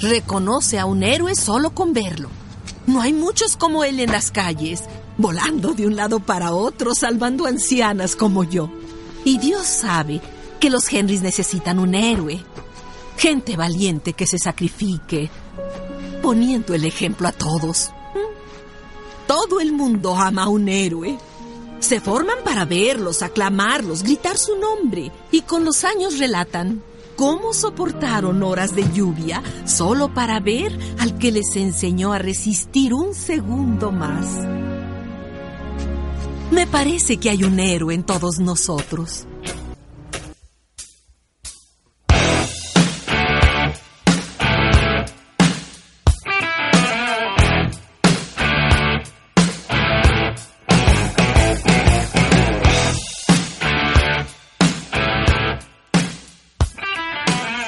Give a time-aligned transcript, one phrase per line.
[0.00, 2.30] Reconoce a un héroe solo con verlo.
[2.86, 4.84] No hay muchos como él en las calles,
[5.16, 8.70] volando de un lado para otro, salvando ancianas como yo.
[9.24, 10.20] Y Dios sabe
[10.60, 12.40] que los Henrys necesitan un héroe.
[13.16, 15.30] Gente valiente que se sacrifique,
[16.22, 17.90] poniendo el ejemplo a todos.
[18.14, 19.26] ¿Mm?
[19.26, 21.18] Todo el mundo ama a un héroe.
[21.80, 26.82] Se forman para verlos, aclamarlos, gritar su nombre y con los años relatan
[27.18, 33.12] cómo soportaron horas de lluvia solo para ver al que les enseñó a resistir un
[33.12, 34.24] segundo más.
[36.52, 39.26] Me parece que hay un héroe en todos nosotros.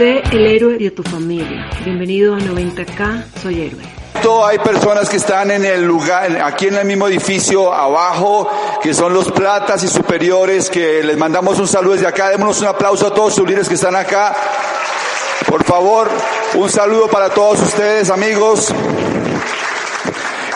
[0.01, 1.69] Sé el héroe de tu familia.
[1.85, 4.47] Bienvenido a 90K, soy héroe.
[4.47, 8.49] Hay personas que están en el lugar, aquí en el mismo edificio abajo,
[8.83, 12.31] que son los platas y superiores, que les mandamos un saludo desde acá.
[12.31, 14.35] Démonos un aplauso a todos sus líderes que están acá.
[15.47, 16.09] Por favor,
[16.55, 18.73] un saludo para todos ustedes, amigos.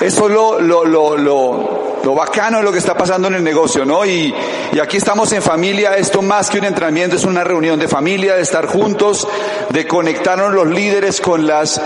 [0.01, 3.45] Eso es lo, lo, lo, lo, lo bacano de lo que está pasando en el
[3.45, 4.07] negocio, ¿no?
[4.07, 4.35] Y,
[4.73, 8.35] y aquí estamos en familia, esto más que un entrenamiento es una reunión de familia,
[8.35, 9.27] de estar juntos,
[9.71, 11.81] de conectarnos los líderes con las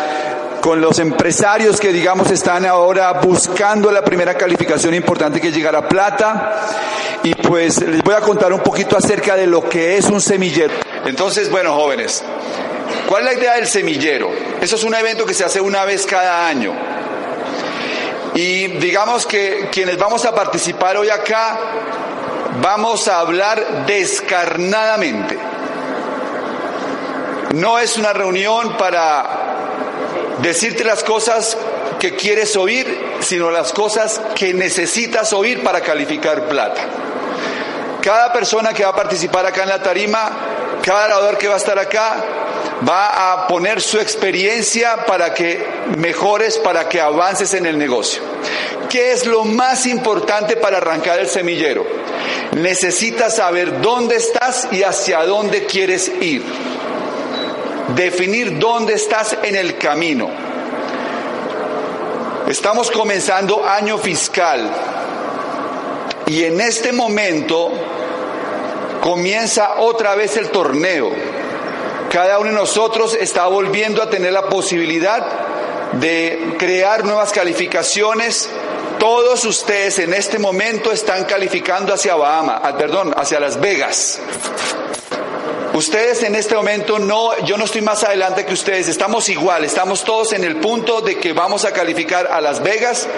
[0.61, 5.77] con los empresarios que digamos están ahora buscando la primera calificación importante que es llegar
[5.77, 6.67] a plata
[7.23, 10.75] y pues les voy a contar un poquito acerca de lo que es un semillero.
[11.05, 12.25] Entonces, bueno, jóvenes,
[13.09, 14.31] ¿cuál es la idea del semillero?
[14.61, 16.75] Eso es un evento que se hace una vez cada año.
[18.35, 21.59] Y digamos que quienes vamos a participar hoy acá
[22.61, 25.39] vamos a hablar descarnadamente.
[27.55, 29.27] No es una reunión para
[30.43, 31.57] decirte las cosas
[31.99, 36.83] que quieres oír, sino las cosas que necesitas oír para calificar plata.
[38.03, 40.31] Cada persona que va a participar acá en la tarima,
[40.85, 42.23] cada orador que va a estar acá,
[42.89, 45.67] va a poner su experiencia para que
[45.97, 48.23] mejores, para que avances en el negocio.
[48.89, 51.85] ¿Qué es lo más importante para arrancar el semillero?
[52.53, 56.43] Necesitas saber dónde estás y hacia dónde quieres ir.
[57.95, 60.31] Definir dónde estás en el camino.
[62.49, 64.71] Estamos comenzando año fiscal
[66.27, 67.71] y en este momento
[69.03, 71.11] comienza otra vez el torneo.
[72.11, 75.27] Cada uno de nosotros está volviendo a tener la posibilidad
[75.93, 78.49] de crear nuevas calificaciones.
[79.11, 84.21] Todos ustedes en este momento están calificando hacia Bahama, ah, perdón, hacia Las Vegas.
[85.73, 90.05] Ustedes en este momento no, yo no estoy más adelante que ustedes, estamos igual, estamos
[90.05, 93.09] todos en el punto de que vamos a calificar a Las Vegas.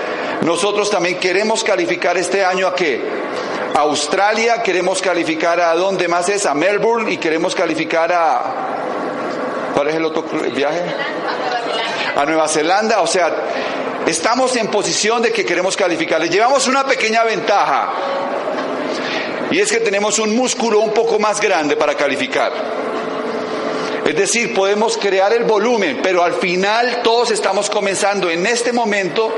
[0.42, 3.02] Nosotros también queremos calificar este año a qué?
[3.74, 8.70] A Australia, queremos calificar a dónde más es, a Melbourne y queremos calificar a
[9.74, 10.22] ¿Cuál es el otro
[10.54, 10.82] viaje?
[12.14, 13.34] A Nueva Zelanda, o sea,
[14.06, 16.22] estamos en posición de que queremos calificar.
[16.28, 17.92] llevamos una pequeña ventaja.
[19.50, 22.52] Y es que tenemos un músculo un poco más grande para calificar.
[24.04, 29.32] Es decir, podemos crear el volumen, pero al final todos estamos comenzando en este momento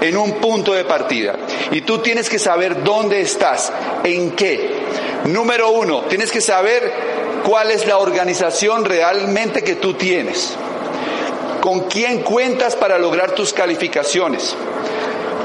[0.00, 1.36] en un punto de partida.
[1.70, 3.72] Y tú tienes que saber dónde estás,
[4.04, 4.70] en qué.
[5.26, 6.92] Número uno, tienes que saber
[7.44, 10.56] cuál es la organización realmente que tú tienes.
[11.66, 14.54] ¿Con quién cuentas para lograr tus calificaciones?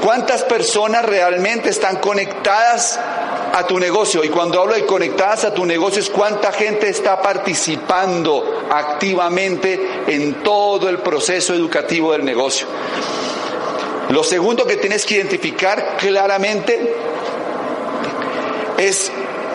[0.04, 2.96] ¿Cuántas personas realmente están conectadas
[3.52, 4.22] a tu negocio.
[4.22, 10.44] Y cuando hablo de conectadas a tu negocio es cuánta gente está participando activamente en
[10.44, 12.68] todo el proceso educativo del negocio.
[14.10, 16.94] Lo segundo que tienes que identificar claramente
[18.78, 19.10] es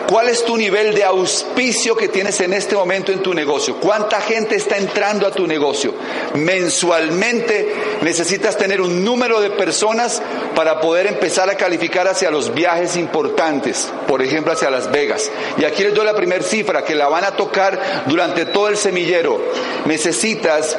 [0.08, 3.76] ¿Cuál es tu nivel de auspicio que tienes en este momento en tu negocio?
[3.78, 5.92] ¿Cuánta gente está entrando a tu negocio?
[6.32, 10.22] Mensualmente necesitas tener un número de personas
[10.54, 15.30] para poder empezar a calificar hacia los viajes importantes, por ejemplo hacia Las Vegas.
[15.58, 18.78] Y aquí les doy la primera cifra que la van a tocar durante todo el
[18.78, 19.38] semillero.
[19.84, 20.78] Necesitas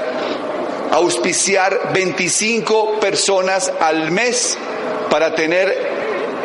[0.92, 4.58] auspiciar 25 personas al mes
[5.12, 5.89] para tener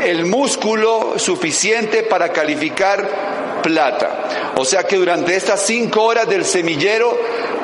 [0.04, 4.52] el músculo suficiente para calificar plata.
[4.56, 7.18] O sea que durante estas cinco horas del semillero,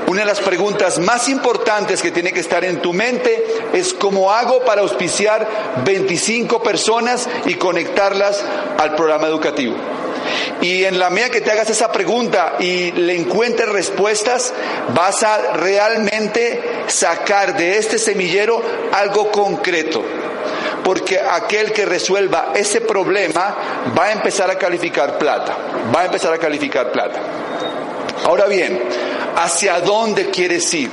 [0.07, 4.33] una de las preguntas más importantes que tiene que estar en tu mente es cómo
[4.33, 5.47] hago para auspiciar
[5.85, 8.43] 25 personas y conectarlas
[8.79, 9.77] al programa educativo.
[10.61, 14.53] Y en la medida que te hagas esa pregunta y le encuentres respuestas,
[14.95, 18.63] vas a realmente sacar de este semillero
[18.93, 20.03] algo concreto.
[20.85, 23.57] Porque aquel que resuelva ese problema
[23.97, 25.57] va a empezar a calificar plata.
[25.95, 27.21] Va a empezar a calificar plata.
[28.25, 28.83] Ahora bien,
[29.37, 30.91] ¿hacia dónde quieres ir?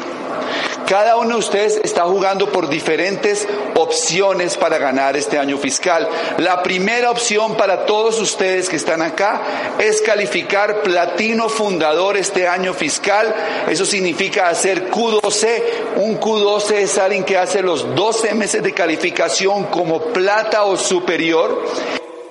[0.88, 3.46] Cada uno de ustedes está jugando por diferentes
[3.76, 6.08] opciones para ganar este año fiscal.
[6.38, 9.42] La primera opción para todos ustedes que están acá
[9.80, 13.36] es calificar platino fundador este año fiscal.
[13.68, 15.64] Eso significa hacer Q12.
[15.98, 21.66] Un Q12 es alguien que hace los 12 meses de calificación como plata o superior.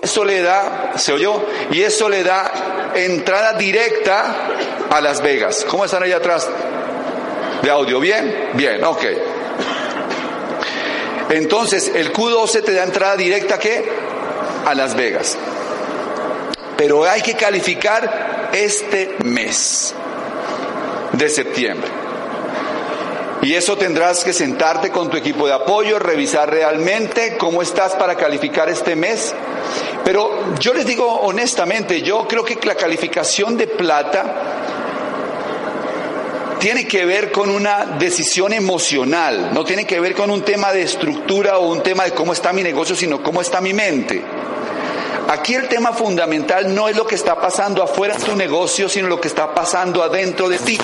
[0.01, 1.43] Eso le da, se oyó,
[1.73, 4.35] y eso le da entrada directa
[4.89, 5.67] a Las Vegas.
[5.69, 6.49] ¿Cómo están allá atrás?
[7.67, 8.51] ¿De audio bien?
[8.55, 9.05] Bien, ok.
[11.31, 13.85] Entonces, el Q12 te da entrada directa ¿qué?
[14.65, 15.37] A Las Vegas.
[16.77, 19.93] Pero hay que calificar este mes
[21.15, 21.89] de septiembre.
[23.43, 28.15] Y eso tendrás que sentarte con tu equipo de apoyo, revisar realmente cómo estás para
[28.15, 29.35] calificar este mes.
[30.05, 34.56] Pero yo les digo honestamente, yo creo que la calificación de plata
[36.59, 40.83] tiene que ver con una decisión emocional, no tiene que ver con un tema de
[40.83, 44.23] estructura o un tema de cómo está mi negocio, sino cómo está mi mente.
[45.29, 49.09] Aquí el tema fundamental no es lo que está pasando afuera de tu negocio, sino
[49.09, 50.79] lo que está pasando adentro de ti.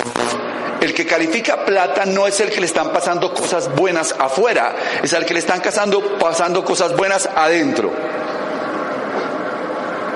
[0.81, 5.13] El que califica plata no es el que le están pasando cosas buenas afuera, es
[5.13, 7.93] el que le están pasando, pasando cosas buenas adentro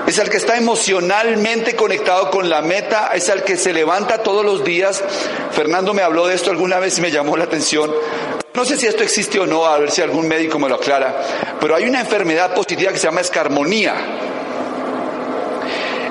[0.07, 4.45] es el que está emocionalmente conectado con la meta, es el que se levanta todos
[4.45, 5.03] los días.
[5.51, 7.91] Fernando me habló de esto alguna vez y me llamó la atención.
[8.53, 11.21] No sé si esto existe o no, a ver si algún médico me lo aclara,
[11.59, 13.95] pero hay una enfermedad positiva que se llama escarmonía.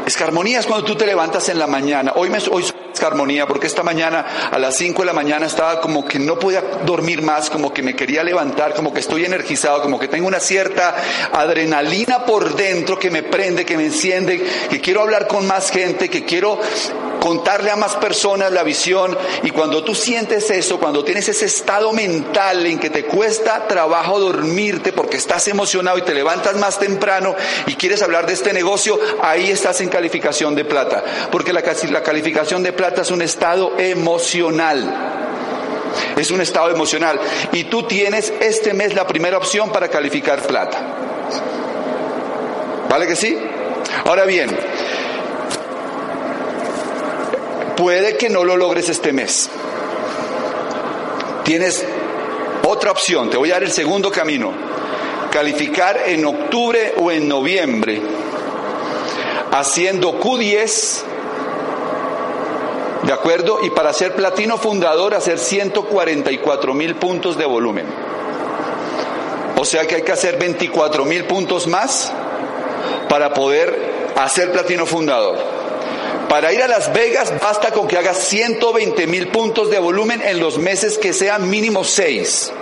[0.07, 2.13] Escarmonía es cuando tú te levantas en la mañana.
[2.17, 2.65] Hoy, me, hoy
[3.05, 6.63] armonía, porque esta mañana a las 5 de la mañana estaba como que no podía
[6.85, 10.41] dormir más, como que me quería levantar, como que estoy energizado, como que tengo una
[10.41, 10.97] cierta
[11.33, 16.09] adrenalina por dentro que me prende, que me enciende, que quiero hablar con más gente,
[16.09, 16.59] que quiero
[17.27, 19.19] contarle a más personas la visión.
[19.43, 24.21] Y cuando tú sientes eso, cuando tienes ese estado mental en que te cuesta trabajo
[24.21, 27.35] dormirte porque estás emocionado y te levantas más temprano
[27.67, 31.03] y quieres hablar de este negocio, ahí estás en calificación de plata.
[31.33, 35.13] Porque la, la calificación de plata es un estado emocional.
[36.17, 37.19] Es un estado emocional.
[37.53, 40.79] Y tú tienes este mes la primera opción para calificar plata.
[42.89, 43.37] ¿Vale que sí?
[44.05, 44.57] Ahora bien,
[47.77, 49.51] puede que no lo logres este mes.
[51.45, 51.85] Tienes
[52.65, 54.53] otra opción, te voy a dar el segundo camino.
[55.31, 58.01] Calificar en octubre o en noviembre
[59.53, 61.16] haciendo Q10
[63.07, 63.61] ¿De acuerdo?
[63.63, 67.87] Y para ser platino fundador, hacer 144 mil puntos de volumen.
[69.57, 72.13] O sea que hay que hacer 24 mil puntos más
[73.09, 75.39] para poder hacer platino fundador.
[76.29, 80.41] Para ir a Las Vegas basta con que hagas 120 mil puntos de volumen en
[80.41, 82.53] los meses que sean mínimo 6.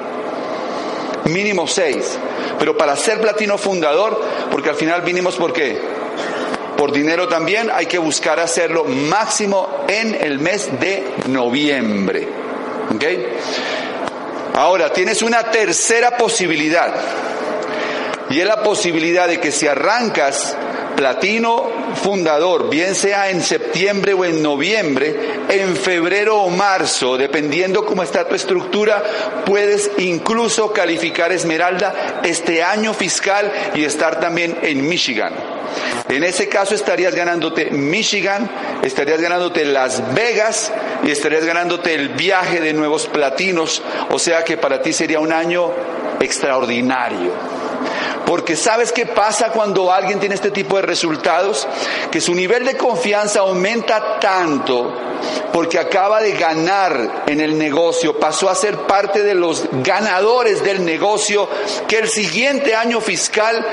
[1.25, 2.18] Mínimo 6.
[2.59, 5.93] Pero para ser platino fundador, porque al final vinimos por qué?
[6.85, 12.29] Por dinero también, hay que buscar hacerlo máximo en el mes de noviembre.
[14.53, 16.95] Ahora, tienes una tercera posibilidad.
[18.29, 20.59] Y es la posibilidad de que si arrancas
[20.96, 25.14] platino fundador, bien sea en septiembre o en noviembre,
[25.48, 29.02] en febrero o marzo, dependiendo cómo está tu estructura,
[29.44, 35.32] puedes incluso calificar Esmeralda este año fiscal y estar también en Michigan.
[36.08, 38.48] En ese caso estarías ganándote Michigan,
[38.82, 40.72] estarías ganándote Las Vegas
[41.02, 45.32] y estarías ganándote el viaje de nuevos platinos, o sea que para ti sería un
[45.32, 45.70] año
[46.20, 47.53] extraordinario.
[48.26, 51.69] Porque sabes qué pasa cuando alguien tiene este tipo de resultados?
[52.11, 54.93] Que su nivel de confianza aumenta tanto
[55.52, 60.85] porque acaba de ganar en el negocio, pasó a ser parte de los ganadores del
[60.85, 61.49] negocio,
[61.87, 63.64] que el siguiente año fiscal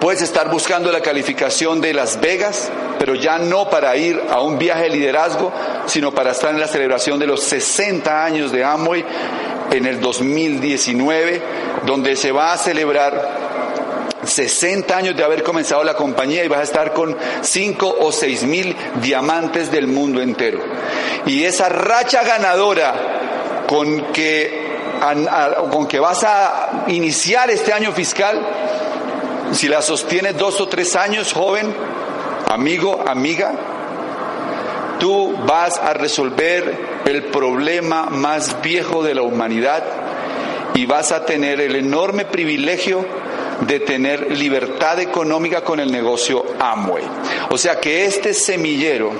[0.00, 4.58] puedes estar buscando la calificación de Las Vegas, pero ya no para ir a un
[4.58, 5.52] viaje de liderazgo,
[5.86, 9.04] sino para estar en la celebración de los 60 años de Amway
[9.70, 11.42] en el 2019,
[11.86, 13.46] donde se va a celebrar
[14.24, 18.42] 60 años de haber comenzado la compañía y vas a estar con 5 o 6
[18.44, 20.60] mil diamantes del mundo entero.
[21.26, 24.78] Y esa racha ganadora con que,
[25.70, 28.40] con que vas a iniciar este año fiscal,
[29.52, 31.74] si la sostienes dos o tres años, joven,
[32.48, 33.52] amigo, amiga,
[34.98, 39.84] tú vas a resolver el problema más viejo de la humanidad
[40.74, 43.06] y vas a tener el enorme privilegio
[43.60, 47.04] de tener libertad económica con el negocio Amway.
[47.50, 49.12] O sea que este semillero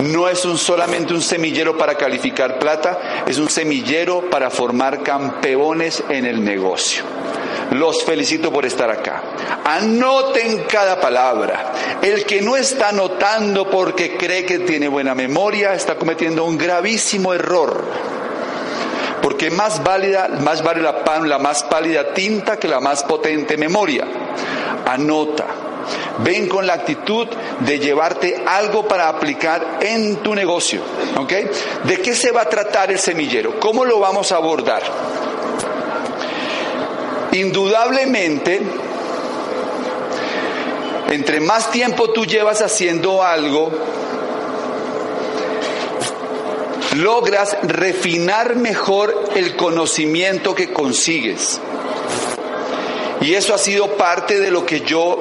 [0.00, 6.02] no es un, solamente un semillero para calificar plata, es un semillero para formar campeones
[6.08, 7.04] en el negocio.
[7.72, 9.22] Los felicito por estar acá.
[9.64, 11.72] Anoten cada palabra.
[12.02, 17.32] El que no está anotando porque cree que tiene buena memoria está cometiendo un gravísimo
[17.34, 17.84] error
[19.24, 24.04] porque más válida, más vale la, pan, más pálida tinta que la más potente memoria.
[24.84, 25.46] Anota.
[26.18, 27.26] Ven con la actitud
[27.60, 30.82] de llevarte algo para aplicar en tu negocio.
[31.16, 31.32] ¿Ok?
[31.84, 33.58] ¿De qué se va a tratar el semillero?
[33.58, 34.82] ¿Cómo lo vamos a abordar?
[37.34, 38.62] Indudablemente,
[41.10, 43.72] entre más tiempo tú llevas haciendo algo,
[46.96, 51.60] logras refinar mejor el conocimiento que consigues.
[53.20, 55.20] Y eso ha sido parte de lo que yo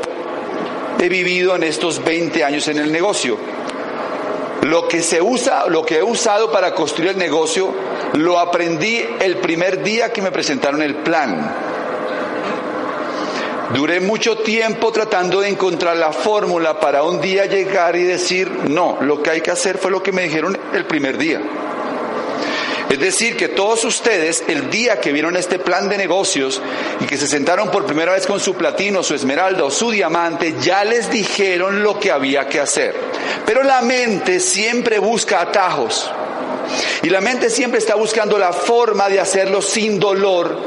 [1.00, 3.38] he vivido en estos 20 años en el negocio.
[4.62, 7.74] Lo que se usa, lo que he usado para construir el negocio,
[8.14, 11.63] lo aprendí el primer día que me presentaron el plan.
[13.74, 19.00] Duré mucho tiempo tratando de encontrar la fórmula para un día llegar y decir, no,
[19.02, 21.42] lo que hay que hacer fue lo que me dijeron el primer día.
[22.94, 26.62] Es decir, que todos ustedes, el día que vieron este plan de negocios
[27.00, 30.54] y que se sentaron por primera vez con su platino, su esmeralda o su diamante,
[30.62, 32.96] ya les dijeron lo que había que hacer.
[33.44, 36.12] Pero la mente siempre busca atajos.
[37.02, 40.58] Y la mente siempre está buscando la forma de hacerlo sin dolor,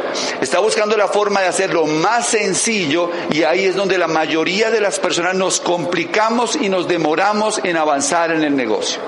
[0.41, 4.81] está buscando la forma de hacerlo más sencillo y ahí es donde la mayoría de
[4.81, 9.01] las personas nos complicamos y nos demoramos en avanzar en el negocio.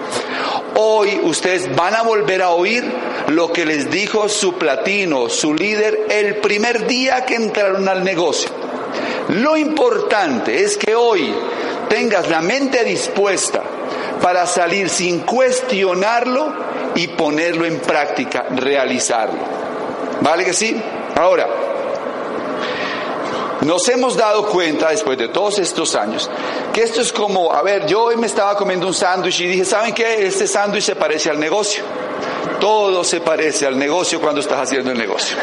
[0.75, 2.85] Hoy ustedes van a volver a oír
[3.29, 8.51] lo que les dijo su platino, su líder, el primer día que entraron al negocio.
[9.29, 11.35] Lo importante es que hoy
[11.89, 13.63] tengas la mente dispuesta
[14.23, 16.53] para salir sin cuestionarlo
[16.99, 19.39] y ponerlo en práctica, realizarlo.
[20.21, 20.77] ¿Vale que sí?
[21.15, 21.47] Ahora,
[23.61, 26.29] nos hemos dado cuenta después de todos estos años
[26.73, 29.65] que esto es como, a ver, yo hoy me estaba comiendo un sándwich y dije,
[29.65, 30.27] ¿saben qué?
[30.27, 31.85] Este sándwich se parece al negocio.
[32.61, 35.37] Todo se parece al negocio cuando estás haciendo el negocio.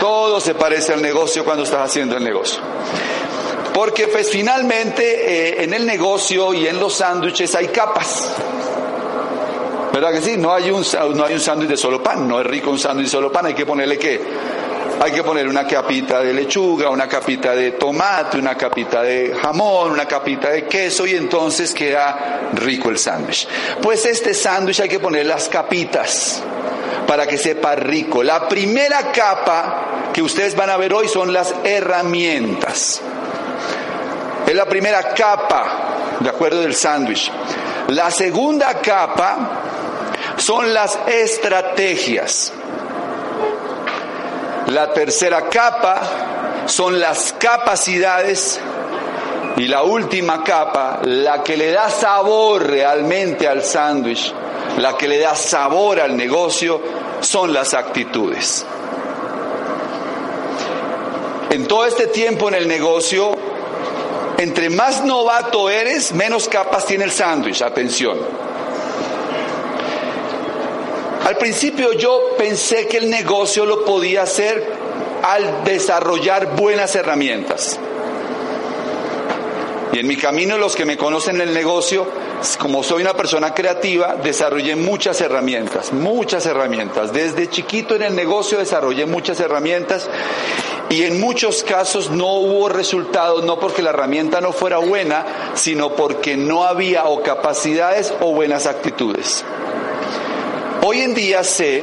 [0.00, 2.60] Todo se parece al negocio cuando estás haciendo el negocio.
[3.72, 8.34] Porque pues finalmente eh, en el negocio y en los sándwiches hay capas.
[9.96, 10.36] ¿Verdad que sí?
[10.36, 10.84] No hay un,
[11.14, 13.46] no hay un sándwich de solo pan, no es rico un sándwich de solo pan,
[13.46, 14.20] hay que ponerle qué?
[15.00, 19.92] Hay que poner una capita de lechuga, una capita de tomate, una capita de jamón,
[19.92, 23.48] una capita de queso y entonces queda rico el sándwich.
[23.80, 26.42] Pues este sándwich hay que poner las capitas
[27.06, 28.22] para que sepa rico.
[28.22, 33.00] La primera capa que ustedes van a ver hoy son las herramientas.
[34.46, 37.32] Es la primera capa, de acuerdo del sándwich.
[37.88, 39.62] La segunda capa
[40.36, 42.52] son las estrategias.
[44.68, 48.60] La tercera capa son las capacidades
[49.56, 54.32] y la última capa, la que le da sabor realmente al sándwich,
[54.78, 56.80] la que le da sabor al negocio,
[57.20, 58.66] son las actitudes.
[61.50, 63.34] En todo este tiempo en el negocio,
[64.36, 67.62] entre más novato eres, menos capas tiene el sándwich.
[67.62, 68.18] Atención.
[71.26, 74.64] Al principio yo pensé que el negocio lo podía hacer
[75.24, 77.80] al desarrollar buenas herramientas.
[79.92, 82.06] Y en mi camino, los que me conocen en el negocio,
[82.60, 87.12] como soy una persona creativa, desarrollé muchas herramientas, muchas herramientas.
[87.12, 90.08] Desde chiquito en el negocio desarrollé muchas herramientas
[90.90, 95.96] y en muchos casos no hubo resultados, no porque la herramienta no fuera buena, sino
[95.96, 99.44] porque no había o capacidades o buenas actitudes.
[100.88, 101.82] Hoy en día sé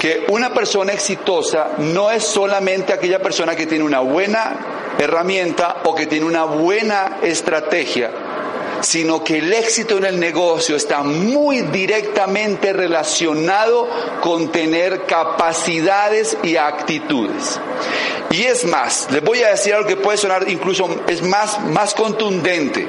[0.00, 5.94] que una persona exitosa no es solamente aquella persona que tiene una buena herramienta o
[5.94, 8.10] que tiene una buena estrategia,
[8.80, 13.86] sino que el éxito en el negocio está muy directamente relacionado
[14.22, 17.60] con tener capacidades y actitudes.
[18.30, 21.92] Y es más, les voy a decir algo que puede sonar incluso es más, más
[21.92, 22.88] contundente.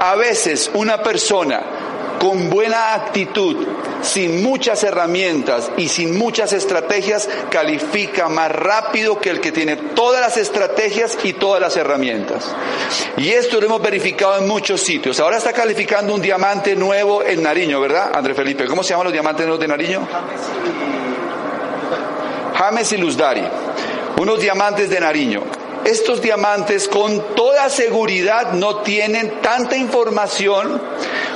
[0.00, 1.81] A veces una persona
[2.22, 3.66] con buena actitud,
[4.00, 10.20] sin muchas herramientas y sin muchas estrategias, califica más rápido que el que tiene todas
[10.20, 12.54] las estrategias y todas las herramientas.
[13.16, 15.18] Y esto lo hemos verificado en muchos sitios.
[15.18, 18.66] Ahora está calificando un diamante nuevo en Nariño, ¿verdad, André Felipe?
[18.66, 20.08] ¿Cómo se llaman los diamantes nuevos de Nariño?
[22.54, 23.42] James y Luzdari.
[24.16, 25.42] Unos diamantes de Nariño
[25.84, 30.80] estos diamantes con toda seguridad no tienen tanta información,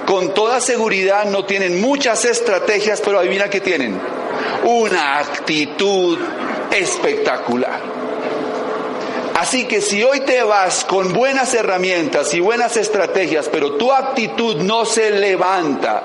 [0.07, 4.01] con toda seguridad no tienen muchas estrategias, pero adivina qué tienen.
[4.65, 6.19] Una actitud
[6.71, 7.97] espectacular.
[9.39, 14.57] Así que si hoy te vas con buenas herramientas y buenas estrategias, pero tu actitud
[14.63, 16.05] no se levanta,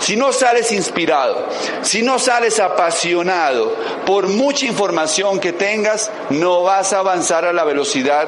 [0.00, 1.46] si no sales inspirado,
[1.82, 7.62] si no sales apasionado, por mucha información que tengas, no vas a avanzar a la
[7.62, 8.26] velocidad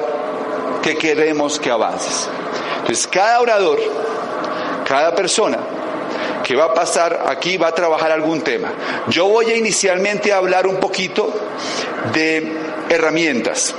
[0.81, 2.29] que queremos que avances.
[2.77, 3.77] Entonces, cada orador,
[4.85, 5.57] cada persona
[6.43, 8.71] que va a pasar aquí va a trabajar algún tema.
[9.07, 11.33] Yo voy a inicialmente hablar un poquito
[12.13, 12.53] de
[12.89, 13.73] herramientas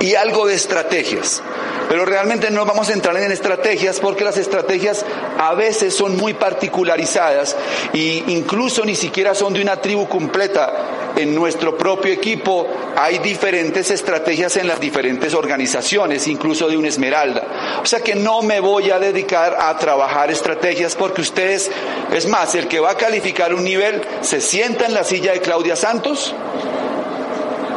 [0.00, 1.42] y algo de estrategias.
[1.90, 5.04] Pero realmente no vamos a entrar en estrategias porque las estrategias
[5.36, 7.56] a veces son muy particularizadas
[7.92, 11.12] e incluso ni siquiera son de una tribu completa.
[11.16, 17.80] En nuestro propio equipo hay diferentes estrategias en las diferentes organizaciones, incluso de una esmeralda.
[17.82, 21.72] O sea que no me voy a dedicar a trabajar estrategias porque ustedes,
[22.12, 25.40] es más, el que va a calificar un nivel se sienta en la silla de
[25.40, 26.32] Claudia Santos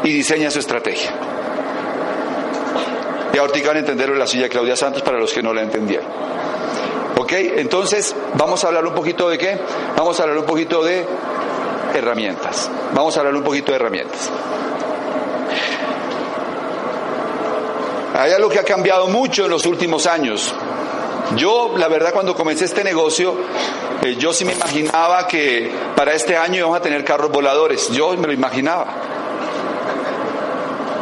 [0.03, 1.34] y diseña su estrategia.
[3.33, 6.05] Y ahorita van a la silla de Claudia Santos para los que no la entendieron.
[7.17, 7.31] ¿Ok?
[7.33, 9.59] Entonces, vamos a hablar un poquito de qué?
[9.97, 11.03] Vamos a hablar un poquito de
[11.95, 12.69] herramientas.
[12.93, 14.29] Vamos a hablar un poquito de herramientas.
[18.15, 20.53] Hay algo que ha cambiado mucho en los últimos años.
[21.36, 23.36] Yo, la verdad, cuando comencé este negocio,
[24.03, 27.89] eh, yo sí me imaginaba que para este año íbamos a tener carros voladores.
[27.89, 29.12] Yo me lo imaginaba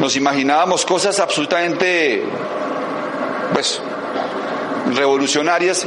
[0.02, 2.24] nos imaginábamos cosas absolutamente,
[3.54, 3.80] pues,
[4.96, 5.86] revolucionarias.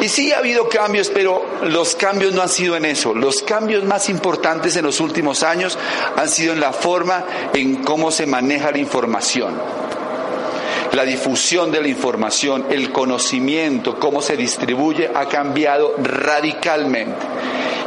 [0.00, 3.12] Y sí ha habido cambios, pero los cambios no han sido en eso.
[3.12, 5.76] Los cambios más importantes en los últimos años
[6.16, 9.54] han sido en la forma en cómo se maneja la información.
[10.92, 17.26] La difusión de la información, el conocimiento, cómo se distribuye, ha cambiado radicalmente.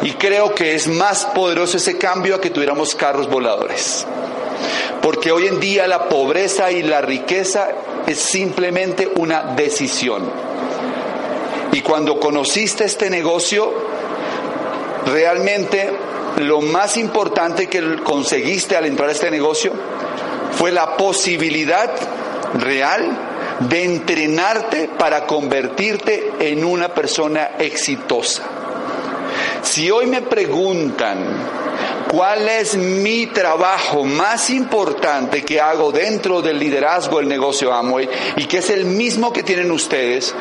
[0.02, 4.06] Y creo que es más poderoso ese cambio a que tuviéramos carros voladores.
[5.02, 7.70] Porque hoy en día la pobreza y la riqueza
[8.08, 10.30] es simplemente una decisión.
[11.72, 13.72] Y cuando conociste este negocio,
[15.06, 15.92] realmente
[16.38, 19.72] lo más importante que conseguiste al entrar a este negocio
[20.52, 21.92] fue la posibilidad
[22.56, 23.18] real
[23.60, 28.44] de entrenarte para convertirte en una persona exitosa.
[29.62, 31.26] Si hoy me preguntan
[32.10, 38.46] ¿Cuál es mi trabajo más importante que hago dentro del liderazgo del negocio Amway y
[38.46, 40.34] que es el mismo que tienen ustedes?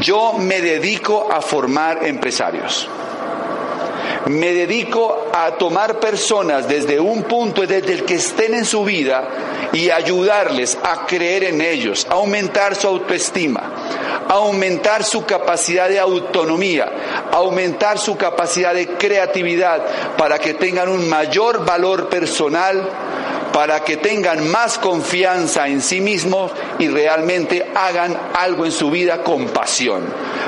[0.00, 2.88] Yo me dedico a formar empresarios.
[4.28, 9.68] Me dedico a tomar personas desde un punto, desde el que estén en su vida
[9.74, 16.90] y ayudarles a creer en ellos, a aumentar su autoestima, aumentar su capacidad de autonomía,
[17.34, 19.84] aumentar su capacidad de creatividad
[20.16, 22.88] para que tengan un mayor valor personal,
[23.52, 29.22] para que tengan más confianza en sí mismos y realmente hagan algo en su vida
[29.22, 30.04] con pasión.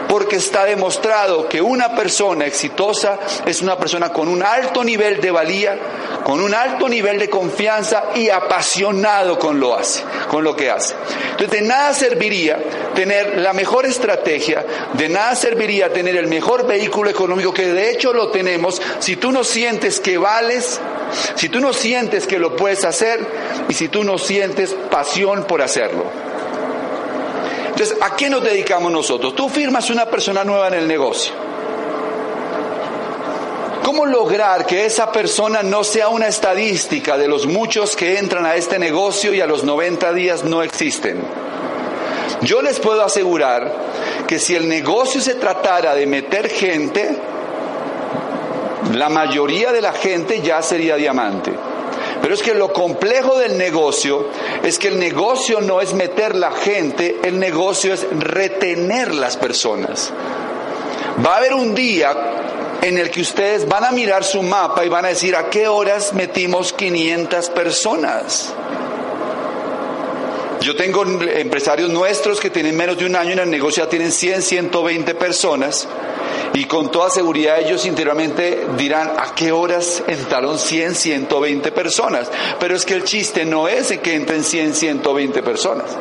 [0.09, 5.31] Porque está demostrado que una persona exitosa es una persona con un alto nivel de
[5.31, 5.79] valía,
[6.25, 10.95] con un alto nivel de confianza y apasionado con lo hace, con lo que hace.
[11.31, 12.59] Entonces, de nada serviría
[12.95, 14.65] tener la mejor estrategia,
[14.95, 19.33] de nada serviría tener el mejor vehículo económico que de hecho lo tenemos si tú
[19.33, 20.81] no sientes que vales,
[21.35, 23.21] si tú no sientes que lo puedes hacer
[23.69, 26.26] y si tú no sientes pasión por hacerlo.
[27.77, 29.35] Entonces, ¿a qué nos dedicamos nosotros?
[29.35, 31.35] Tú firmas una persona nueva en el negocio
[33.87, 38.57] ¿Cómo lograr que esa persona no sea una estadística de los muchos que entran a
[38.57, 41.23] este negocio y a los 90 días no existen?
[42.43, 43.73] Yo les puedo asegurar
[44.27, 47.17] que si el negocio se tratara de meter gente,
[48.93, 51.53] la mayoría de la gente ya sería diamante.
[52.27, 54.31] Pero es que lo complejo del negocio
[54.65, 60.13] es que el negocio no es meter la gente, el negocio es retener las personas.
[61.25, 64.89] Va a haber un día en el que ustedes van a mirar su mapa y
[64.89, 68.53] van a decir a qué horas metimos 500 personas.
[70.63, 74.11] Yo tengo empresarios nuestros que tienen menos de un año en el negocio, ya tienen
[74.11, 75.87] 100, 120 personas
[76.55, 82.31] y con toda seguridad ellos interiormente dirán a qué horas entraron 100, 120 personas.
[82.59, 85.97] Pero es que el chiste no es que entren 100, 120 personas.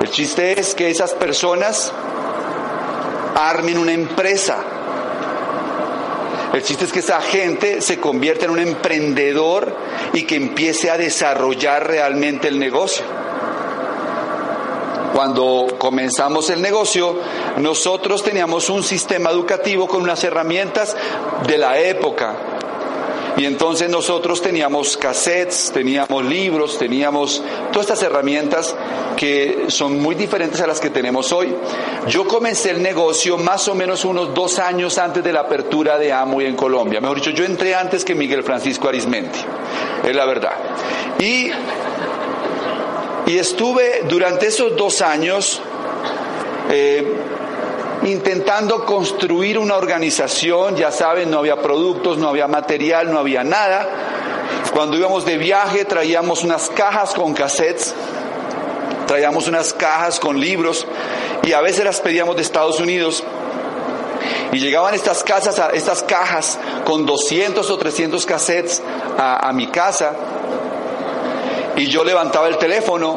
[0.00, 1.92] El chiste es que esas personas
[3.34, 4.58] armen una empresa.
[6.52, 9.76] El chiste es que esa gente se convierta en un emprendedor
[10.12, 13.04] y que empiece a desarrollar realmente el negocio.
[15.16, 17.18] Cuando comenzamos el negocio,
[17.56, 20.94] nosotros teníamos un sistema educativo con unas herramientas
[21.46, 22.34] de la época.
[23.38, 28.76] Y entonces nosotros teníamos cassettes, teníamos libros, teníamos todas estas herramientas
[29.16, 31.54] que son muy diferentes a las que tenemos hoy.
[32.08, 36.12] Yo comencé el negocio más o menos unos dos años antes de la apertura de
[36.12, 37.00] Amway en Colombia.
[37.00, 39.38] Mejor dicho, yo entré antes que Miguel Francisco Arismendi,
[40.04, 40.56] es la verdad.
[41.18, 41.50] Y
[43.26, 45.60] y estuve durante esos dos años
[46.70, 47.12] eh,
[48.04, 53.88] intentando construir una organización, ya saben, no había productos, no había material, no había nada.
[54.72, 57.94] Cuando íbamos de viaje traíamos unas cajas con cassettes,
[59.08, 60.86] traíamos unas cajas con libros
[61.42, 63.24] y a veces las pedíamos de Estados Unidos.
[64.52, 68.80] Y llegaban estas, casas, estas cajas con 200 o 300 cassettes
[69.18, 70.12] a, a mi casa
[71.76, 73.16] y yo levantaba el teléfono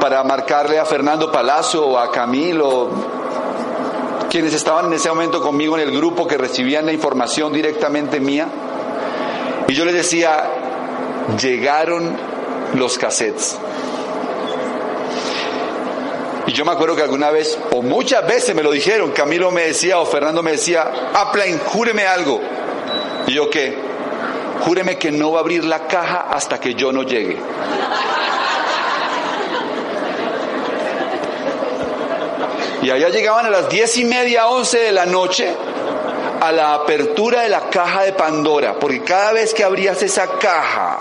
[0.00, 2.88] para marcarle a Fernando Palazzo o a Camilo,
[4.30, 8.48] quienes estaban en ese momento conmigo en el grupo que recibían la información directamente mía.
[9.68, 10.48] Y yo les decía,
[11.40, 12.16] llegaron
[12.74, 13.58] los cassettes.
[16.46, 19.62] Y yo me acuerdo que alguna vez, o muchas veces me lo dijeron, Camilo me
[19.62, 22.40] decía o Fernando me decía, Applain, júreme algo.
[23.26, 23.76] Y yo qué,
[24.66, 27.38] júreme que no va a abrir la caja hasta que yo no llegue.
[32.82, 35.54] Y allá llegaban a las diez y media, once de la noche
[36.40, 40.98] a la apertura de la caja de Pandora, porque cada vez que abrías esa caja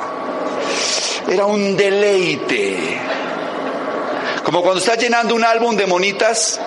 [1.27, 2.99] era un deleite.
[4.43, 6.59] Como cuando estás llenando un álbum de monitas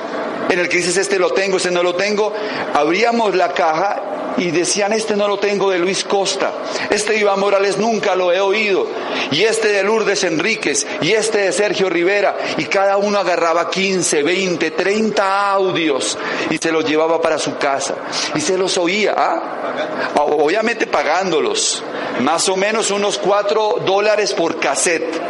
[0.49, 2.33] en el que dices este lo tengo, este no lo tengo,
[2.75, 4.08] abríamos la caja
[4.39, 6.53] y decían, este no lo tengo de Luis Costa,
[6.91, 8.87] este Iván Morales nunca lo he oído,
[9.31, 14.23] y este de Lourdes Enríquez, y este de Sergio Rivera, y cada uno agarraba 15,
[14.23, 16.17] 20, 30 audios
[16.51, 17.97] y se los llevaba para su casa,
[18.35, 20.15] y se los oía, ¿ah?
[20.17, 21.83] obviamente pagándolos,
[22.21, 25.21] más o menos unos 4 dólares por cassette,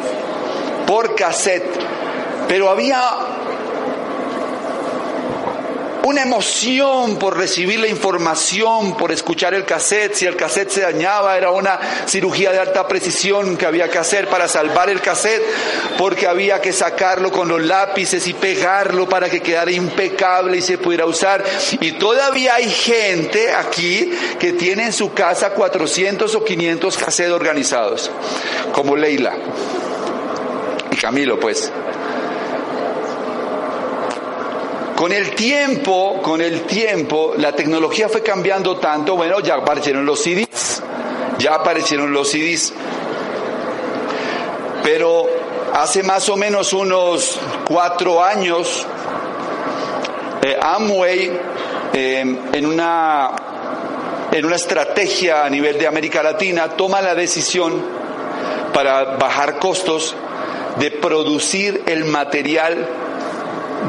[0.86, 1.68] por cassette,
[2.46, 3.37] pero había
[6.08, 10.14] una emoción por recibir la información, por escuchar el cassette.
[10.14, 14.26] Si el cassette se dañaba, era una cirugía de alta precisión que había que hacer
[14.28, 15.42] para salvar el cassette,
[15.98, 20.78] porque había que sacarlo con los lápices y pegarlo para que quedara impecable y se
[20.78, 21.44] pudiera usar.
[21.80, 28.10] Y todavía hay gente aquí que tiene en su casa 400 o 500 cassettes organizados,
[28.72, 29.36] como Leila
[30.90, 31.70] y Camilo, pues.
[34.98, 40.20] Con el tiempo, con el tiempo, la tecnología fue cambiando tanto, bueno, ya aparecieron los
[40.20, 40.82] CDs,
[41.38, 42.72] ya aparecieron los CDs,
[44.82, 45.24] pero
[45.72, 48.84] hace más o menos unos cuatro años,
[50.42, 51.30] eh, Amway,
[51.92, 53.30] eh, en una
[54.32, 57.84] en una estrategia a nivel de América Latina, toma la decisión
[58.74, 60.16] para bajar costos
[60.80, 63.06] de producir el material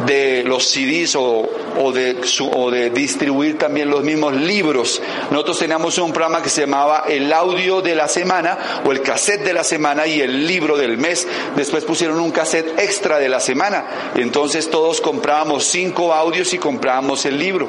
[0.05, 1.47] de los CDs o,
[1.77, 2.17] o, de,
[2.51, 5.01] o de distribuir también los mismos libros.
[5.31, 9.43] Nosotros teníamos un programa que se llamaba el audio de la semana o el cassette
[9.43, 11.27] de la semana y el libro del mes.
[11.55, 14.11] Después pusieron un cassette extra de la semana.
[14.15, 17.67] Entonces todos comprábamos cinco audios y comprábamos el libro.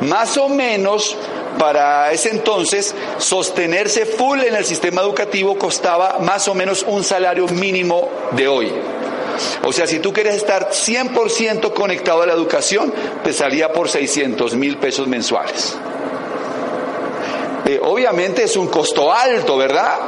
[0.00, 1.16] Más o menos
[1.58, 7.46] para ese entonces sostenerse full en el sistema educativo costaba más o menos un salario
[7.48, 8.72] mínimo de hoy.
[9.64, 12.92] O sea, si tú quieres estar 100% conectado a la educación,
[13.22, 15.76] te salía por 600 mil pesos mensuales.
[17.66, 19.98] Eh, obviamente es un costo alto, ¿verdad?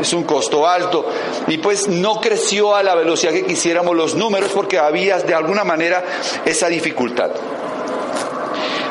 [0.00, 1.06] Es un costo alto.
[1.46, 5.64] Y pues no creció a la velocidad que quisiéramos los números porque había de alguna
[5.64, 6.04] manera
[6.44, 7.30] esa dificultad.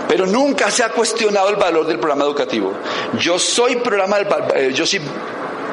[0.08, 2.74] Pero nunca se ha cuestionado el valor del programa educativo.
[3.20, 4.20] Yo soy programa,
[4.56, 5.02] eh, yo soy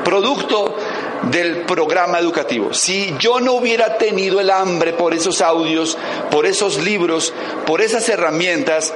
[0.02, 0.76] producto
[1.30, 2.74] del programa educativo.
[2.74, 5.96] Si yo no hubiera tenido el hambre por esos audios,
[6.30, 7.32] por esos libros,
[7.66, 8.92] por esas herramientas,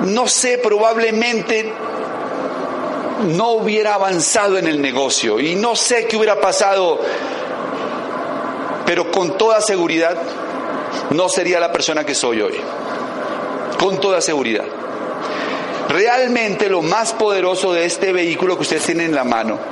[0.00, 1.72] no sé, probablemente
[3.28, 7.00] no hubiera avanzado en el negocio y no sé qué hubiera pasado,
[8.84, 10.16] pero con toda seguridad
[11.10, 12.54] no sería la persona que soy hoy.
[13.78, 14.64] Con toda seguridad.
[15.88, 19.71] Realmente lo más poderoso de este vehículo que ustedes tienen en la mano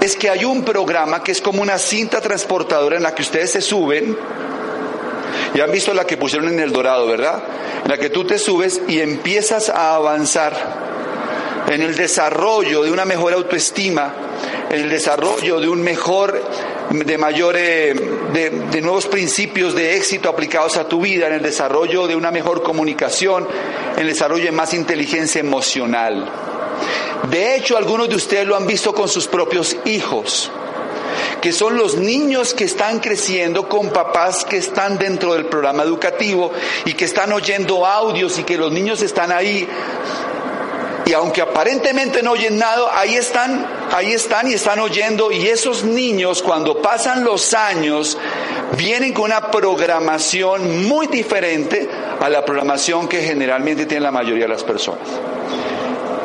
[0.00, 3.52] es que hay un programa que es como una cinta transportadora en la que ustedes
[3.52, 4.16] se suben.
[5.54, 7.42] Y han visto la que pusieron en el Dorado, ¿verdad?
[7.84, 10.54] En la que tú te subes y empiezas a avanzar
[11.68, 14.14] en el desarrollo de una mejor autoestima,
[14.70, 16.42] en el desarrollo de un mejor,
[16.90, 17.94] de mayor, eh,
[18.32, 22.30] de, de, nuevos principios de éxito aplicados a tu vida, en el desarrollo de una
[22.30, 23.46] mejor comunicación,
[23.96, 26.47] en el desarrollo de más inteligencia emocional.
[27.24, 30.50] De hecho, algunos de ustedes lo han visto con sus propios hijos,
[31.40, 36.52] que son los niños que están creciendo con papás que están dentro del programa educativo
[36.84, 39.68] y que están oyendo audios y que los niños están ahí.
[41.04, 45.32] Y aunque aparentemente no oyen nada, ahí están, ahí están y están oyendo.
[45.32, 48.18] Y esos niños, cuando pasan los años,
[48.76, 51.88] vienen con una programación muy diferente
[52.20, 55.08] a la programación que generalmente tiene la mayoría de las personas.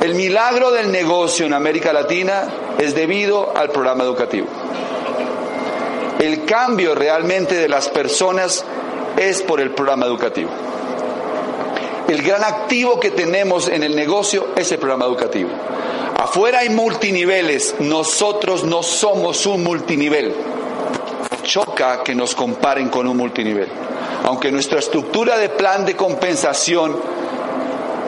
[0.04, 4.48] El milagro del negocio en América Latina es debido al programa educativo.
[6.20, 8.66] El cambio realmente de las personas
[9.16, 10.50] es por el programa educativo.
[12.10, 15.52] El gran activo que tenemos en el negocio es el programa educativo.
[16.18, 20.36] Afuera hay multiniveles, nosotros no somos un multinivel.
[21.44, 23.70] Choca que nos comparen con un multinivel.
[24.26, 27.23] Aunque nuestra estructura de plan de compensación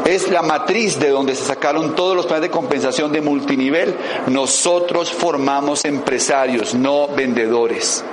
[0.06, 3.96] es la matriz de donde se sacaron todos los planes de compensación de multinivel.
[4.28, 8.04] Nosotros formamos empresarios, no vendedores.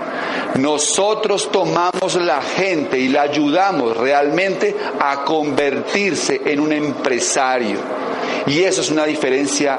[0.58, 7.78] Nosotros tomamos la gente y la ayudamos realmente a convertirse en un empresario.
[8.46, 9.76] Y eso es una diferencia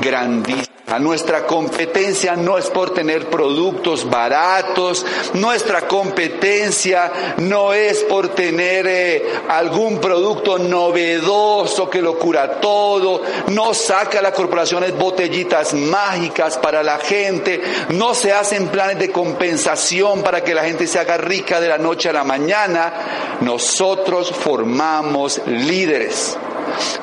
[0.00, 0.59] grandísima.
[0.98, 9.28] Nuestra competencia no es por tener productos baratos, nuestra competencia no es por tener eh,
[9.48, 16.98] algún producto novedoso que lo cura todo, no saca las corporaciones botellitas mágicas para la
[16.98, 21.68] gente, no se hacen planes de compensación para que la gente se haga rica de
[21.68, 22.92] la noche a la mañana.
[23.40, 26.36] Nosotros formamos líderes.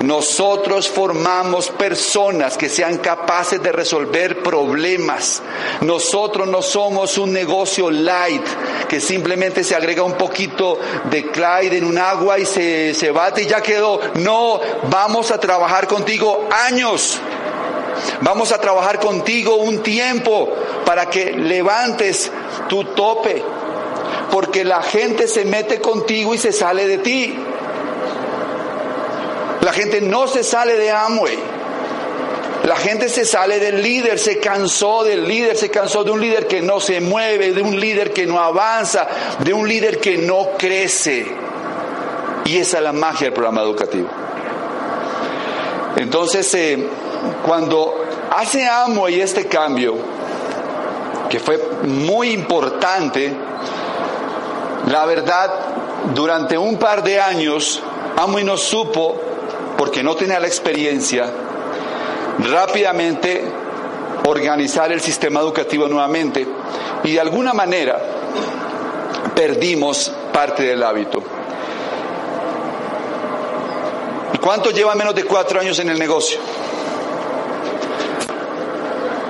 [0.01, 5.41] Nosotros formamos personas que sean capaces de resolver problemas.
[5.81, 8.45] Nosotros no somos un negocio light
[8.87, 13.43] que simplemente se agrega un poquito de Clyde en un agua y se, se bate
[13.43, 13.99] y ya quedó.
[14.15, 17.19] No, vamos a trabajar contigo años.
[18.21, 20.49] Vamos a trabajar contigo un tiempo
[20.85, 22.31] para que levantes
[22.69, 23.43] tu tope.
[24.31, 27.35] Porque la gente se mete contigo y se sale de ti.
[29.67, 31.37] La gente no se sale de Amway.
[32.63, 36.47] La gente se sale del líder, se cansó del líder, se cansó de un líder
[36.47, 39.05] que no se mueve, de un líder que no avanza,
[39.39, 41.27] de un líder que no crece.
[42.45, 44.07] Y esa es la magia del programa educativo.
[45.97, 46.87] Entonces, eh,
[47.45, 49.95] cuando hace Amway este cambio,
[51.29, 53.35] que fue muy importante,
[54.89, 55.53] la verdad,
[56.13, 57.83] durante un par de años,
[58.15, 59.26] Amway no supo
[59.77, 61.29] porque no tenía la experiencia,
[62.39, 63.43] rápidamente
[64.25, 66.45] organizar el sistema educativo nuevamente
[67.03, 67.99] y de alguna manera
[69.35, 71.23] perdimos parte del hábito.
[74.33, 76.39] ¿Y cuánto lleva menos de cuatro años en el negocio?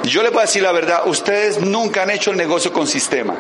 [0.04, 3.36] Yo le puedo decir la verdad, ustedes nunca han hecho el negocio con sistema.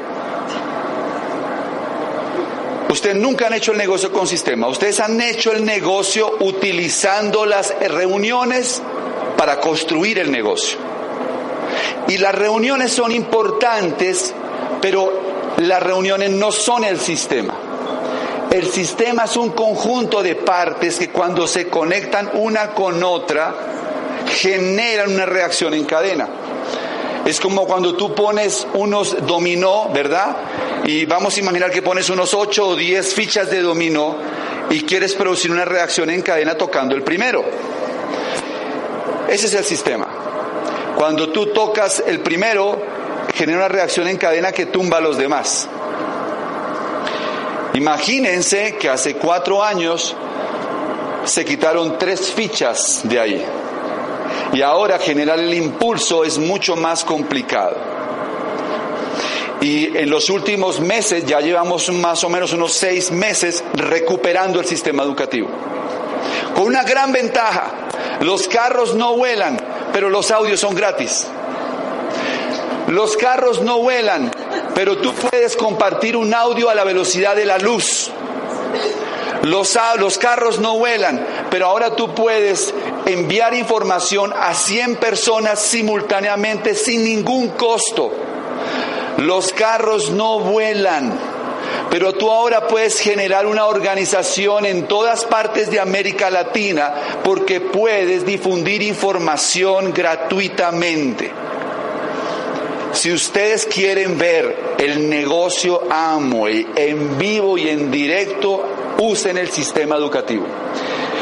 [2.89, 4.67] Ustedes nunca han hecho el negocio con sistema.
[4.67, 8.81] Ustedes han hecho el negocio utilizando las reuniones
[9.35, 10.77] para construir el negocio.
[12.07, 14.33] Y las reuniones son importantes,
[14.81, 15.11] pero
[15.57, 17.53] las reuniones no son el sistema.
[18.49, 23.53] El sistema es un conjunto de partes que cuando se conectan una con otra
[24.25, 26.29] generan una reacción en cadena.
[27.25, 30.37] Es como cuando tú pones unos dominó, ¿verdad?
[30.87, 34.15] Y vamos a imaginar que pones unos 8 o 10 fichas de dominó
[34.69, 37.43] y quieres producir una reacción en cadena tocando el primero.
[39.27, 40.07] Ese es el sistema.
[40.95, 42.81] Cuando tú tocas el primero,
[43.35, 45.67] genera una reacción en cadena que tumba a los demás.
[47.73, 50.15] Imagínense que hace cuatro años
[51.25, 53.45] se quitaron tres fichas de ahí.
[54.53, 57.96] Y ahora generar el impulso es mucho más complicado.
[59.61, 64.65] Y en los últimos meses, ya llevamos más o menos unos seis meses recuperando el
[64.65, 65.49] sistema educativo.
[66.53, 67.71] Con una gran ventaja,
[68.21, 69.59] los carros no vuelan,
[69.93, 71.27] pero los audios son gratis.
[72.87, 74.31] Los carros no vuelan,
[74.73, 78.11] pero tú puedes compartir un audio a la velocidad de la luz.
[79.43, 82.73] Los, carros no vuelan, pero ahora tú puedes
[83.05, 88.26] enviar información a 100 personas simultáneamente sin ningún costo.
[89.17, 91.17] Los carros no vuelan,
[91.89, 98.25] pero tú ahora puedes generar una organización en todas partes de América Latina porque puedes
[98.25, 101.31] difundir información gratuitamente.
[102.93, 108.65] Si ustedes quieren ver el negocio Amway en vivo y en directo,
[108.99, 110.45] usen el sistema educativo.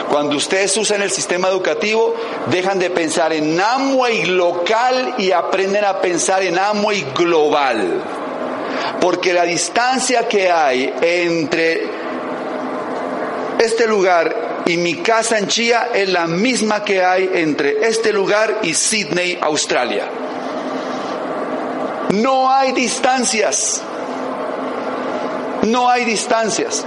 [0.09, 2.15] Cuando ustedes usan el sistema educativo,
[2.51, 8.01] dejan de pensar en Amway local y aprenden a pensar en Amway global.
[9.01, 11.83] Porque la distancia que hay entre
[13.59, 18.59] este lugar y mi casa en Chía es la misma que hay entre este lugar
[18.63, 20.05] y Sydney, Australia.
[22.13, 23.81] No hay distancias.
[25.63, 26.85] No hay distancias.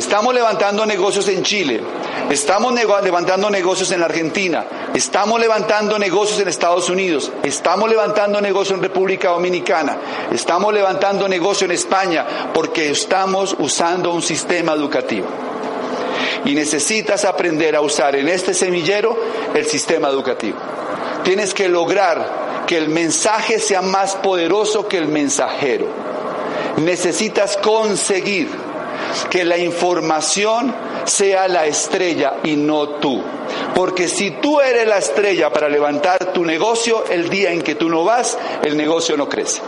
[0.00, 1.78] Estamos levantando negocios en Chile,
[2.30, 8.82] estamos levantando negocios en Argentina, estamos levantando negocios en Estados Unidos, estamos levantando negocios en
[8.82, 9.98] República Dominicana,
[10.32, 15.26] estamos levantando negocios en España, porque estamos usando un sistema educativo.
[16.46, 19.14] Y necesitas aprender a usar en este semillero
[19.52, 20.56] el sistema educativo.
[21.24, 25.88] Tienes que lograr que el mensaje sea más poderoso que el mensajero.
[26.78, 28.69] Necesitas conseguir
[29.30, 33.22] que la información sea la estrella y no tú.
[33.74, 37.88] Porque si tú eres la estrella para levantar tu negocio, el día en que tú
[37.88, 39.62] no vas, el negocio no crece.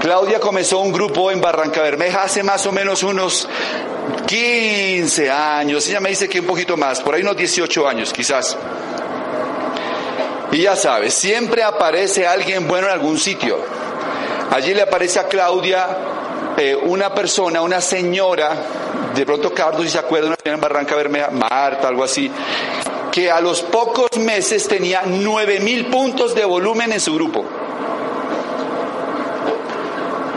[0.00, 3.48] Claudia comenzó un grupo en Barranca Bermeja hace más o menos unos
[4.26, 8.56] 15 años, ella me dice que un poquito más, por ahí unos 18 años quizás.
[10.52, 13.58] Y ya sabes, siempre aparece alguien bueno en algún sitio.
[14.50, 15.86] Allí le aparece a Claudia
[16.56, 18.54] eh, una persona, una señora,
[19.14, 22.30] de pronto Carlos, si se acuerda, una señora en Barranca Bermeja, Marta, algo así,
[23.12, 27.44] que a los pocos meses tenía nueve mil puntos de volumen en su grupo.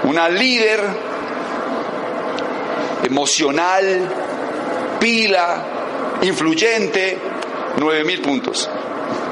[0.03, 0.81] Una líder
[3.03, 4.09] emocional,
[4.99, 5.63] pila,
[6.21, 7.17] influyente,
[7.77, 8.69] nueve mil puntos.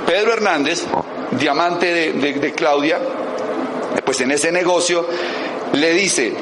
[0.05, 0.85] Pedro Hernández,
[1.31, 2.99] diamante de Claudia,
[4.05, 5.05] pues en ese negocio,
[5.73, 6.33] le dice,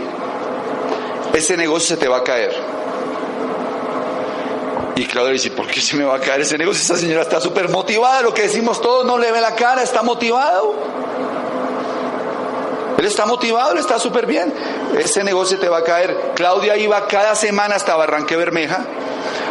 [1.36, 2.56] ese negocio se te va a caer.
[4.96, 6.82] Y Claudia dice, ¿por qué se me va a caer ese negocio?
[6.82, 10.02] Esa señora está súper motivada, lo que decimos todos, no le ve la cara, está
[10.04, 10.74] motivado.
[12.98, 14.54] Él está motivado, él está súper bien.
[14.98, 16.32] Ese negocio te va a caer.
[16.34, 18.86] Claudia iba cada semana hasta Barranque Bermeja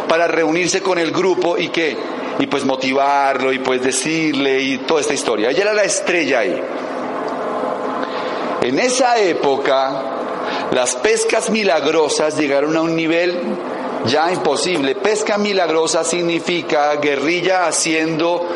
[0.09, 1.95] para reunirse con el grupo y que,
[2.39, 5.51] y pues motivarlo y pues decirle y toda esta historia.
[5.51, 6.59] Ella era la estrella ahí.
[8.63, 10.14] En esa época,
[10.71, 13.39] las pescas milagrosas llegaron a un nivel
[14.05, 14.95] ya imposible.
[14.95, 18.47] Pesca milagrosa significa guerrilla haciendo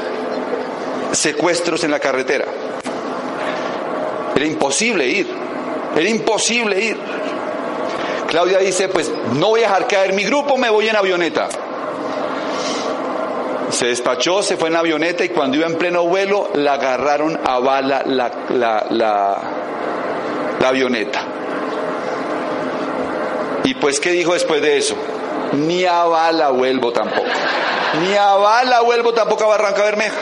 [1.12, 2.46] secuestros en la carretera.
[4.36, 5.28] Era imposible ir,
[5.96, 6.98] era imposible ir.
[8.28, 11.50] Claudia dice, pues no voy a dejar caer mi grupo, me voy en avioneta.
[13.72, 17.60] Se despachó, se fue en avioneta y cuando iba en pleno vuelo la agarraron a
[17.60, 21.29] bala la, la, la avioneta.
[23.82, 24.96] Pues, ¿qué dijo después de eso?
[25.54, 27.28] Ni a bala vuelvo tampoco.
[28.02, 30.18] Ni a bala vuelvo tampoco a Barranca Bermeja.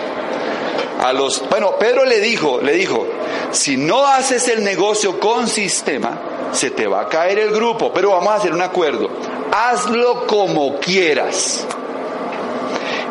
[1.03, 3.07] A los, bueno, Pedro le dijo, le dijo,
[3.51, 6.17] si no haces el negocio con sistema,
[6.51, 9.09] se te va a caer el grupo, pero vamos a hacer un acuerdo.
[9.51, 11.65] Hazlo como quieras.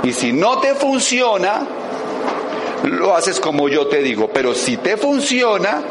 [0.03, 1.67] Y si no te funciona,
[2.85, 5.83] lo haces como yo te digo, pero si te funciona,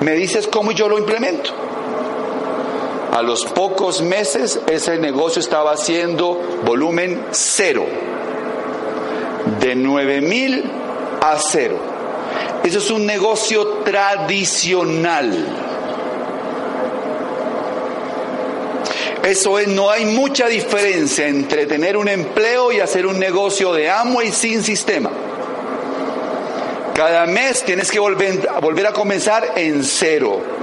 [0.00, 1.50] me dices cómo yo lo implemento.
[3.14, 6.34] A los pocos meses ese negocio estaba haciendo
[6.64, 7.86] volumen cero,
[9.60, 10.64] de 9 mil
[11.20, 11.78] a cero.
[12.64, 15.46] Eso es un negocio tradicional.
[19.22, 23.90] Eso es, no hay mucha diferencia entre tener un empleo y hacer un negocio de
[23.90, 25.12] amo y sin sistema.
[26.94, 30.53] Cada mes tienes que volver, volver a comenzar en cero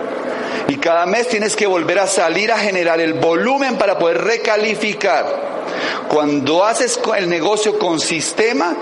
[0.71, 5.25] Y cada mes tienes que volver a salir a generar el volumen para poder recalificar.
[6.07, 8.73] Cuando haces el negocio con sistema,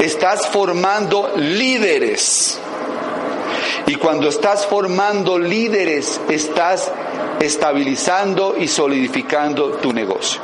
[0.00, 2.58] estás formando líderes.
[3.86, 6.90] Y cuando estás formando líderes, estás
[7.38, 10.40] estabilizando y solidificando tu negocio.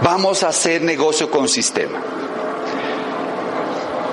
[0.00, 2.17] Vamos a hacer negocio con sistema.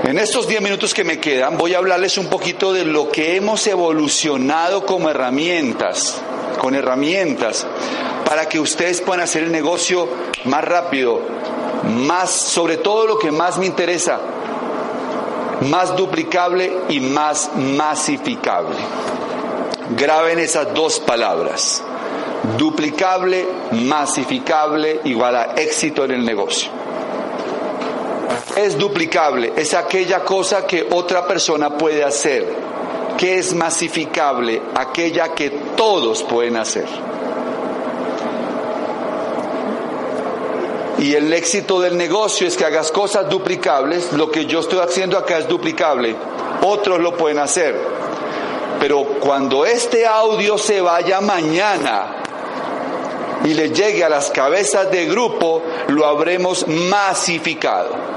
[0.05, 3.37] En estos 10 minutos que me quedan voy a hablarles un poquito de lo que
[3.37, 6.21] hemos evolucionado como herramientas,
[6.59, 7.65] con herramientas,
[8.23, 10.07] para que ustedes puedan hacer el negocio
[10.43, 11.21] más rápido,
[11.85, 14.19] más, sobre todo lo que más me interesa,
[15.61, 18.75] más duplicable y más masificable.
[19.97, 21.83] Graben esas dos palabras.
[22.59, 26.84] Duplicable, masificable, igual a éxito en el negocio.
[28.55, 32.45] Es duplicable, es aquella cosa que otra persona puede hacer.
[33.17, 34.61] que es masificable?
[34.75, 36.85] Aquella que todos pueden hacer.
[40.99, 44.11] Y el éxito del negocio es que hagas cosas duplicables.
[44.13, 46.15] Lo que yo estoy haciendo acá es duplicable.
[46.61, 47.79] Otros lo pueden hacer.
[48.79, 52.21] Pero cuando este audio se vaya mañana
[53.43, 58.14] y le llegue a las cabezas de grupo, lo habremos masificado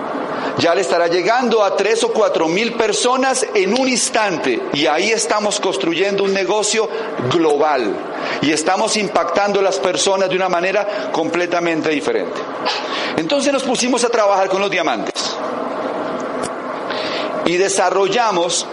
[0.58, 4.60] ya le estará llegando a tres o cuatro mil personas en un instante.
[4.72, 6.88] Y ahí estamos construyendo un negocio
[7.30, 7.94] global.
[8.42, 12.40] Y estamos impactando a las personas de una manera completamente diferente.
[13.16, 15.36] Entonces nos pusimos a trabajar con los diamantes.
[17.46, 18.66] Y desarrollamos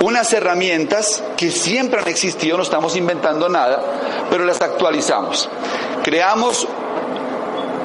[0.00, 3.82] unas herramientas que siempre han existido, no estamos inventando nada,
[4.30, 5.48] pero las actualizamos.
[6.02, 6.66] Creamos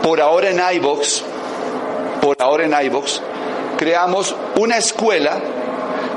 [0.04, 1.24] por ahora en iBox,
[2.22, 3.22] por ahora en iBox,
[3.80, 5.40] creamos una escuela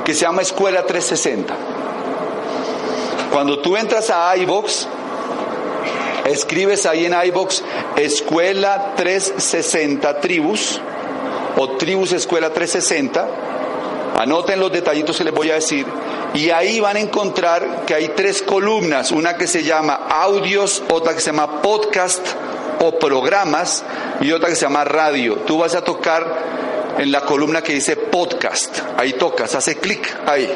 [0.03, 1.53] que se llama Escuela 360.
[3.31, 4.85] Cuando tú entras a iBox,
[6.25, 7.63] escribes ahí en iBox
[7.95, 10.81] Escuela 360 Tribus
[11.55, 13.27] o Tribus Escuela 360,
[14.19, 15.85] anoten los detallitos que les voy a decir,
[16.33, 21.13] y ahí van a encontrar que hay tres columnas, una que se llama audios, otra
[21.13, 22.27] que se llama podcast
[22.81, 23.85] o programas
[24.19, 25.35] y otra que se llama radio.
[25.45, 26.62] Tú vas a tocar
[26.97, 28.79] en la columna que dice podcast.
[28.97, 30.49] Ahí tocas, hace clic ahí.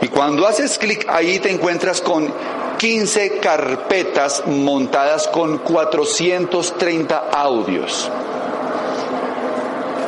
[0.00, 2.32] Y cuando haces clic ahí te encuentras con
[2.78, 8.10] 15 carpetas montadas con 430 audios.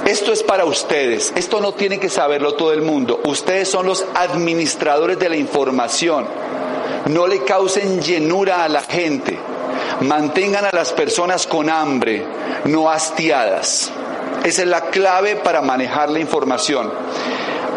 [0.07, 3.21] Esto es para ustedes, esto no tiene que saberlo todo el mundo.
[3.25, 6.27] Ustedes son los administradores de la información.
[7.07, 9.39] No le causen llenura a la gente.
[10.01, 12.25] Mantengan a las personas con hambre,
[12.65, 13.93] no hastiadas.
[14.49, 16.91] Esa es la clave para manejar la información.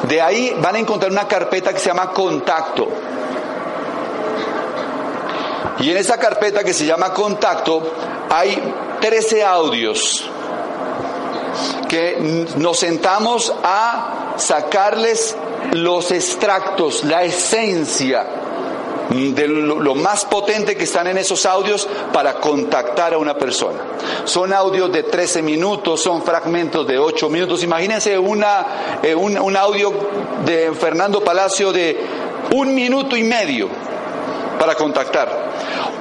[0.08, 2.88] De ahí van a encontrar una carpeta que se llama contacto.
[5.80, 7.94] Y en esa carpeta que se llama contacto
[8.30, 8.58] hay
[9.02, 10.24] 13 audios
[11.90, 15.36] que nos sentamos a sacarles
[15.74, 18.41] los extractos, la esencia
[19.12, 23.80] de lo, más potente que están en esos audios para contactar a una persona.
[24.24, 27.62] Son audios de 13 minutos, son fragmentos de 8 minutos.
[27.64, 29.94] Imagínense eh, un, un audio
[30.46, 32.00] de Fernando Palacio de
[32.54, 33.68] un minuto y medio
[34.58, 35.52] para contactar.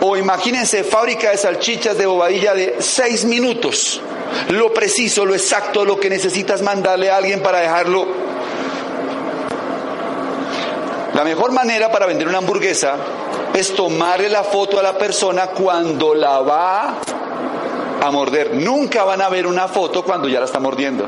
[0.00, 4.00] O imagínense fábrica de salchichas de bobadilla de 6 minutos.
[4.50, 8.06] Lo preciso, lo exacto, lo que necesitas mandarle a alguien para dejarlo
[11.20, 12.94] la mejor manera para vender una hamburguesa
[13.52, 16.94] es tomarle la foto a la persona cuando la va
[18.00, 18.54] a morder.
[18.54, 21.06] Nunca van a ver una foto cuando ya la está mordiendo.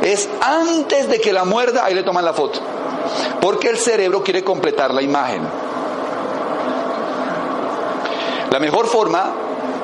[0.00, 2.58] Es antes de que la muerda, ahí le toman la foto.
[3.42, 5.42] Porque el cerebro quiere completar la imagen.
[8.50, 9.34] La mejor forma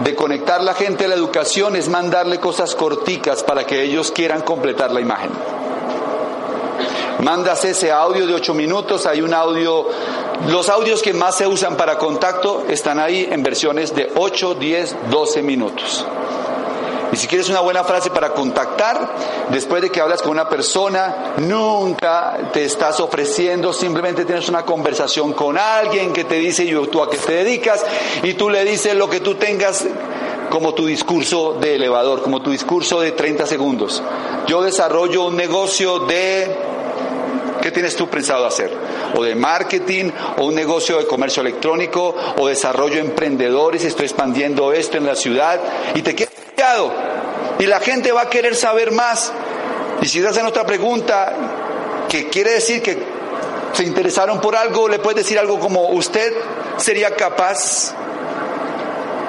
[0.00, 4.40] de conectar la gente a la educación es mandarle cosas corticas para que ellos quieran
[4.40, 5.32] completar la imagen.
[7.22, 9.88] Mandas ese audio de 8 minutos, hay un audio,
[10.48, 14.96] los audios que más se usan para contacto están ahí en versiones de 8, 10,
[15.10, 16.06] 12 minutos.
[17.12, 19.14] Y si quieres una buena frase para contactar,
[19.48, 25.32] después de que hablas con una persona, nunca te estás ofreciendo, simplemente tienes una conversación
[25.32, 27.84] con alguien que te dice yo tú a qué te dedicas
[28.22, 29.86] y tú le dices lo que tú tengas
[30.50, 34.02] como tu discurso de elevador, como tu discurso de 30 segundos.
[34.46, 36.75] Yo desarrollo un negocio de
[37.66, 38.70] ¿Qué tienes tú pensado hacer?
[39.16, 44.98] O de marketing, o un negocio de comercio electrónico, o desarrollo emprendedores, estoy expandiendo esto
[44.98, 45.58] en la ciudad,
[45.96, 46.92] y te quedas callado.
[47.58, 49.32] Y la gente va a querer saber más.
[50.00, 51.34] Y si te hacen otra pregunta,
[52.08, 52.98] que quiere decir que
[53.72, 56.32] se interesaron por algo, le puedes decir algo como, ¿usted
[56.76, 57.96] sería capaz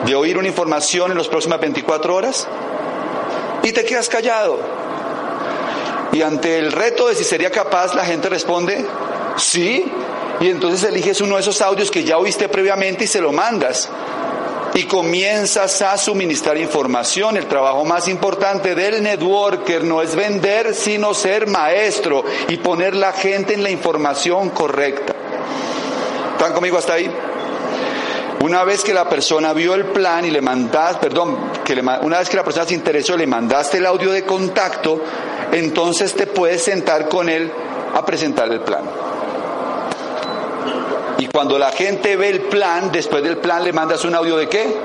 [0.05, 2.47] de oír una información en las próximas 24 horas?
[3.63, 4.86] Y te quedas callado.
[6.13, 8.85] Y ante el reto de si sería capaz, la gente responde,
[9.37, 9.91] sí.
[10.39, 13.89] Y entonces eliges uno de esos audios que ya oíste previamente y se lo mandas
[14.77, 17.35] y comienzas a suministrar información.
[17.35, 23.11] El trabajo más importante del networker no es vender, sino ser maestro y poner la
[23.11, 25.13] gente en la información correcta.
[26.33, 27.09] ¿Están conmigo hasta ahí?
[28.41, 32.29] Una vez que la persona vio el plan y le mandaste, perdón, que una vez
[32.29, 35.01] que la persona se interesó le mandaste el audio de contacto,
[35.51, 37.51] entonces te puedes sentar con él
[37.93, 38.83] a presentar el plan.
[41.19, 44.47] Y cuando la gente ve el plan, después del plan le mandas un audio de
[44.47, 44.75] qué?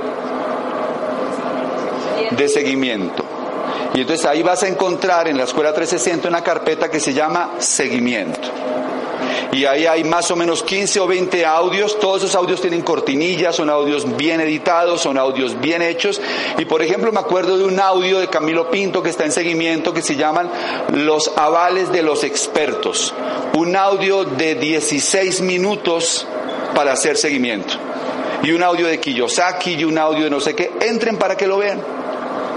[2.30, 3.24] De seguimiento.
[3.94, 7.56] Y entonces ahí vas a encontrar en la Escuela 360 una carpeta que se llama
[7.58, 8.48] seguimiento
[9.53, 11.99] y ahí hay más o menos 15 o 20 audios.
[12.01, 16.20] Todos esos audios tienen cortinillas, son audios bien editados, son audios bien hechos.
[16.59, 19.93] Y por ejemplo, me acuerdo de un audio de Camilo Pinto que está en seguimiento
[19.93, 20.51] que se llaman
[20.95, 23.14] Los avales de los expertos.
[23.55, 26.26] Un audio de 16 minutos
[26.74, 27.74] para hacer seguimiento.
[28.43, 30.72] Y un audio de Kiyosaki y un audio de no sé qué.
[30.80, 31.80] Entren para que lo vean.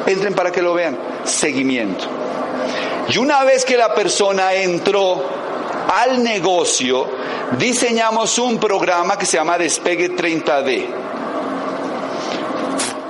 [0.08, 0.98] Entren para que lo vean.
[1.26, 2.06] Seguimiento.
[3.10, 5.45] Y una vez que la persona entró
[5.94, 7.08] al negocio,
[7.58, 10.86] diseñamos un programa que se llama Despegue 30D.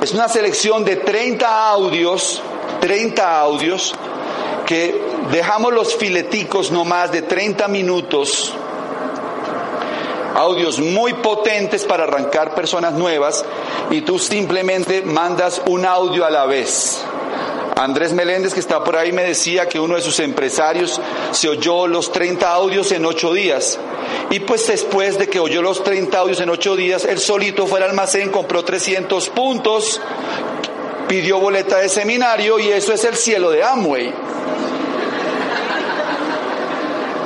[0.01, 2.41] Es una selección de 30 audios,
[2.79, 3.95] 30 audios,
[4.65, 5.01] que
[5.31, 8.53] dejamos los fileticos no más de 30 minutos,
[10.35, 13.43] audios muy potentes para arrancar personas nuevas,
[13.89, 17.03] y tú simplemente mandas un audio a la vez.
[17.75, 21.01] Andrés Meléndez, que está por ahí, me decía que uno de sus empresarios
[21.31, 23.77] se oyó los 30 audios en ocho días.
[24.29, 27.79] Y pues después de que oyó los 30 audios en ocho días, él solito fue
[27.79, 29.99] al almacén, compró 300 puntos,
[31.07, 34.13] pidió boleta de seminario y eso es el cielo de Amway.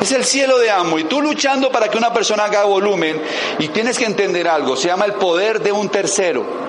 [0.01, 1.03] Es el cielo de Amway.
[1.03, 3.21] Tú luchando para que una persona haga volumen
[3.59, 6.68] y tienes que entender algo, se llama el poder de un tercero.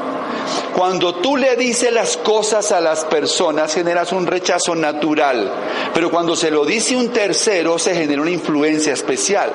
[0.75, 5.53] Cuando tú le dices las cosas a las personas generas un rechazo natural,
[5.93, 9.53] pero cuando se lo dice un tercero se genera una influencia especial.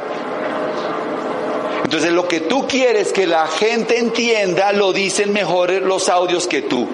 [1.84, 6.64] Entonces lo que tú quieres que la gente entienda lo dicen mejor los audios que
[6.64, 6.88] tú.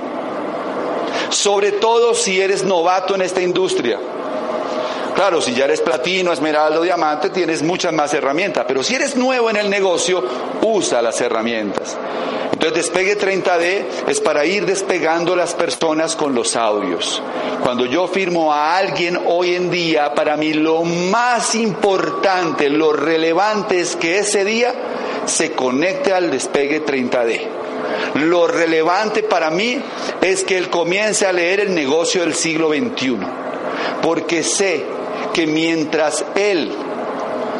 [1.29, 3.99] Sobre todo si eres novato en esta industria.
[5.15, 9.15] Claro, si ya eres platino, esmeralda o diamante, tienes muchas más herramientas, pero si eres
[9.15, 10.23] nuevo en el negocio,
[10.61, 11.97] usa las herramientas.
[12.61, 17.19] Entonces despegue 30D es para ir despegando las personas con los audios.
[17.63, 23.79] Cuando yo firmo a alguien hoy en día, para mí lo más importante, lo relevante
[23.79, 24.75] es que ese día
[25.25, 27.41] se conecte al despegue 30D.
[28.25, 29.81] Lo relevante para mí
[30.21, 33.17] es que él comience a leer el negocio del siglo XXI,
[34.03, 34.85] porque sé
[35.33, 36.71] que mientras él,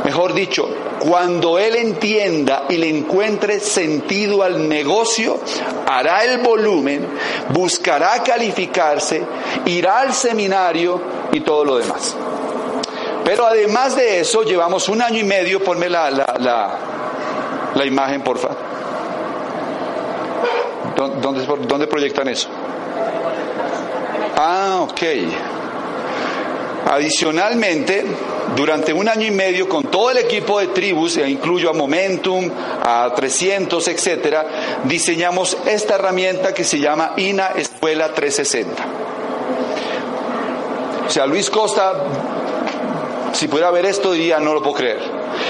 [0.06, 0.70] mejor dicho,
[1.02, 5.40] cuando él entienda y le encuentre sentido al negocio,
[5.88, 7.08] hará el volumen,
[7.50, 9.24] buscará calificarse,
[9.66, 12.16] irá al seminario y todo lo demás.
[13.26, 16.78] Pero además de eso, llevamos un año y medio, ponme la,
[17.84, 18.50] imagen, porfa.
[20.96, 22.48] ¿Dónde, ¿Dónde proyectan eso?
[24.38, 25.02] Ah, ok.
[26.92, 28.06] Adicionalmente,
[28.56, 32.50] durante un año y medio, con todo el equipo de tribus, e incluyo a Momentum,
[32.84, 34.46] a 300, etcétera,
[34.84, 38.84] diseñamos esta herramienta que se llama INA Escuela 360.
[41.08, 41.94] O sea, Luis Costa,
[43.34, 45.00] si pudiera ver esto, diría, no lo puedo creer.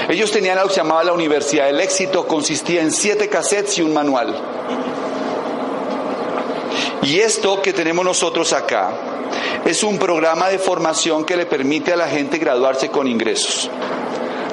[0.08, 3.82] Ellos tenían algo que se llamaba la Universidad del Éxito, consistía en siete cassettes y
[3.82, 4.34] un manual.
[7.02, 8.90] Y esto que tenemos nosotros acá,
[9.64, 13.70] es un programa de formación que le permite a la gente graduarse con ingresos.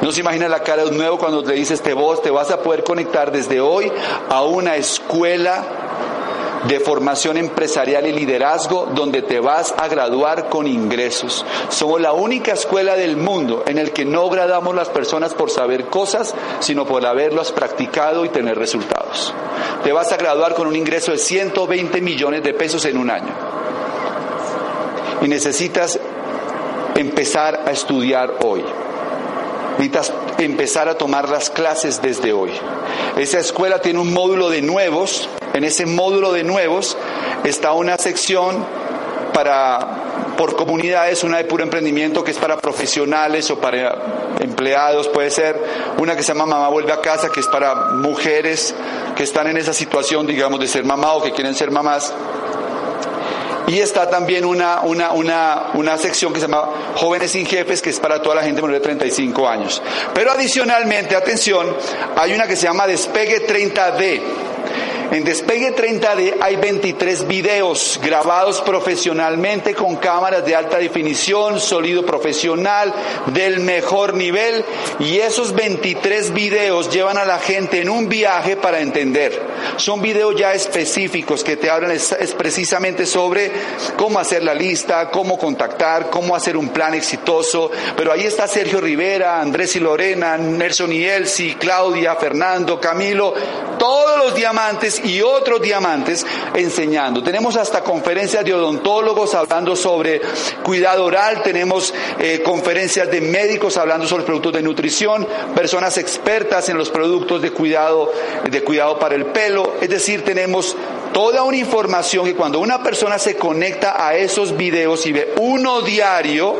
[0.01, 2.51] No se imagina la cara de un nuevo cuando te dices, te vos, te vas
[2.51, 3.91] a poder conectar desde hoy
[4.29, 5.65] a una escuela
[6.67, 11.45] de formación empresarial y liderazgo donde te vas a graduar con ingresos.
[11.69, 15.85] Somos la única escuela del mundo en el que no graduamos las personas por saber
[15.85, 19.33] cosas, sino por haberlas practicado y tener resultados.
[19.83, 23.48] Te vas a graduar con un ingreso de 120 millones de pesos en un año
[25.21, 25.99] y necesitas
[26.95, 28.63] empezar a estudiar hoy.
[29.77, 32.51] Necesitas empezar a tomar las clases desde hoy.
[33.17, 35.29] Esa escuela tiene un módulo de nuevos.
[35.53, 36.97] En ese módulo de nuevos
[37.43, 38.65] está una sección
[39.33, 40.09] para
[40.39, 45.61] por comunidades, una de puro emprendimiento que es para profesionales o para empleados, puede ser
[45.97, 48.73] una que se llama Mamá vuelve a casa, que es para mujeres
[49.17, 52.13] que están en esa situación, digamos, de ser mamá o que quieren ser mamás.
[53.67, 57.89] Y está también una, una, una, una, sección que se llama Jóvenes sin Jefes, que
[57.89, 59.81] es para toda la gente menor de 35 años.
[60.13, 61.75] Pero adicionalmente, atención,
[62.15, 64.48] hay una que se llama Despegue 30D.
[65.11, 72.93] En Despegue 30D hay 23 videos grabados profesionalmente con cámaras de alta definición, sonido profesional,
[73.33, 74.63] del mejor nivel
[74.99, 79.41] y esos 23 videos llevan a la gente en un viaje para entender.
[79.77, 83.51] Son videos ya específicos que te hablan es, precisamente sobre
[83.97, 87.71] cómo hacer la lista, cómo contactar, cómo hacer un plan exitoso.
[87.97, 93.33] Pero ahí está Sergio Rivera, Andrés y Lorena, Nelson y Elsie, Claudia, Fernando, Camilo,
[93.79, 97.23] todos los diamantes y otros diamantes enseñando.
[97.23, 100.21] Tenemos hasta conferencias de odontólogos hablando sobre
[100.63, 106.77] cuidado oral, tenemos eh, conferencias de médicos hablando sobre productos de nutrición, personas expertas en
[106.77, 108.11] los productos de cuidado,
[108.49, 110.75] de cuidado para el pelo, es decir, tenemos
[111.13, 115.81] toda una información que cuando una persona se conecta a esos videos y ve uno
[115.81, 116.55] diario,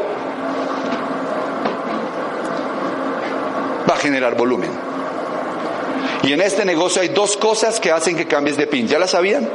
[3.89, 4.88] va a generar volumen.
[6.23, 8.87] Y en este negocio hay dos cosas que hacen que cambies de pin.
[8.87, 9.47] ¿Ya las sabían?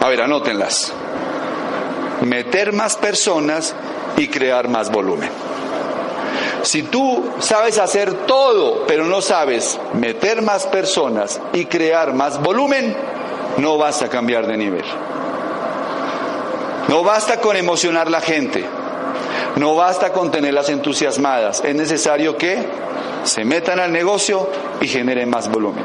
[0.00, 0.92] A ver, anótenlas.
[2.22, 3.74] Meter más personas
[4.16, 5.30] y crear más volumen.
[6.62, 12.96] Si tú sabes hacer todo, pero no sabes meter más personas y crear más volumen,
[13.58, 14.84] no vas a cambiar de nivel.
[16.88, 18.64] No basta con emocionar la gente.
[19.56, 21.62] No basta con tenerlas entusiasmadas.
[21.64, 22.64] Es necesario que
[23.24, 24.48] se metan al negocio
[24.80, 25.84] y generen más volumen.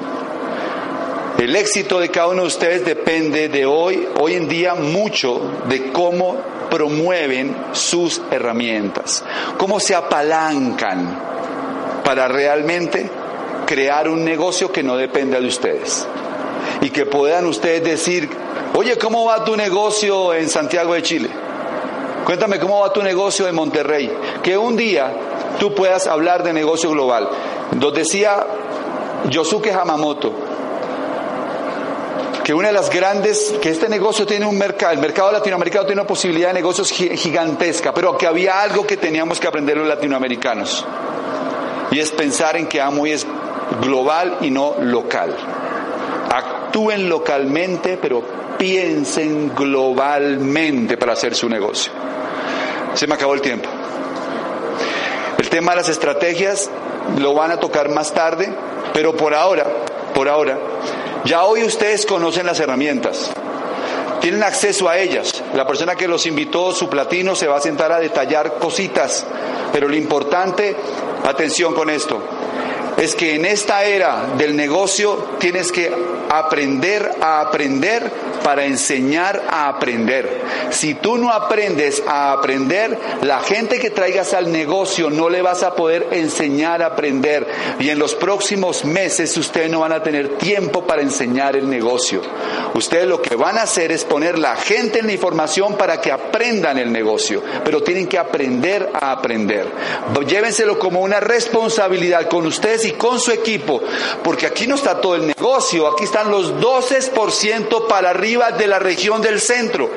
[1.37, 5.91] El éxito de cada uno de ustedes depende de hoy, hoy en día mucho de
[5.91, 6.37] cómo
[6.69, 9.23] promueven sus herramientas,
[9.57, 11.19] cómo se apalancan
[12.03, 13.09] para realmente
[13.65, 16.07] crear un negocio que no dependa de ustedes
[16.81, 18.29] y que puedan ustedes decir,
[18.75, 21.29] oye, ¿cómo va tu negocio en Santiago de Chile?
[22.25, 24.11] Cuéntame cómo va tu negocio en Monterrey.
[24.41, 25.11] Que un día
[25.59, 27.29] tú puedas hablar de negocio global.
[27.79, 28.45] Nos decía
[29.29, 30.33] Yosuke Hamamoto
[32.43, 36.01] que una de las grandes, que este negocio tiene un mercado, el mercado latinoamericano tiene
[36.01, 40.85] una posibilidad de negocios gigantesca, pero que había algo que teníamos que aprender los latinoamericanos.
[41.91, 43.25] Y es pensar en que AMOY es
[43.81, 45.33] global y no local.
[46.29, 48.23] Actúen localmente, pero
[48.57, 51.93] piensen globalmente para hacer su negocio.
[52.93, 53.69] Se me acabó el tiempo.
[55.53, 56.67] Tema de las estrategias
[57.19, 58.51] lo van a tocar más tarde,
[58.91, 59.67] pero por ahora,
[60.15, 60.57] por ahora,
[61.25, 63.29] ya hoy ustedes conocen las herramientas.
[64.19, 65.43] Tienen acceso a ellas.
[65.53, 69.27] La persona que los invitó, su platino, se va a sentar a detallar cositas.
[69.71, 70.75] Pero lo importante,
[71.23, 72.19] atención con esto,
[72.97, 75.91] es que en esta era del negocio tienes que
[76.29, 78.11] aprender a aprender
[78.43, 80.41] para enseñar a aprender.
[80.71, 85.63] Si tú no aprendes a aprender, la gente que traigas al negocio no le vas
[85.63, 87.47] a poder enseñar a aprender.
[87.79, 92.21] Y en los próximos meses ustedes no van a tener tiempo para enseñar el negocio.
[92.73, 96.11] Ustedes lo que van a hacer es poner la gente en la información para que
[96.11, 97.41] aprendan el negocio.
[97.63, 99.67] Pero tienen que aprender a aprender.
[100.27, 102.45] Llévenselo como una responsabilidad con
[102.83, 103.81] y con su equipo.
[104.23, 108.79] Porque aquí no está todo el negocio, aquí están los 12% para arriba de la
[108.79, 109.89] región del centro.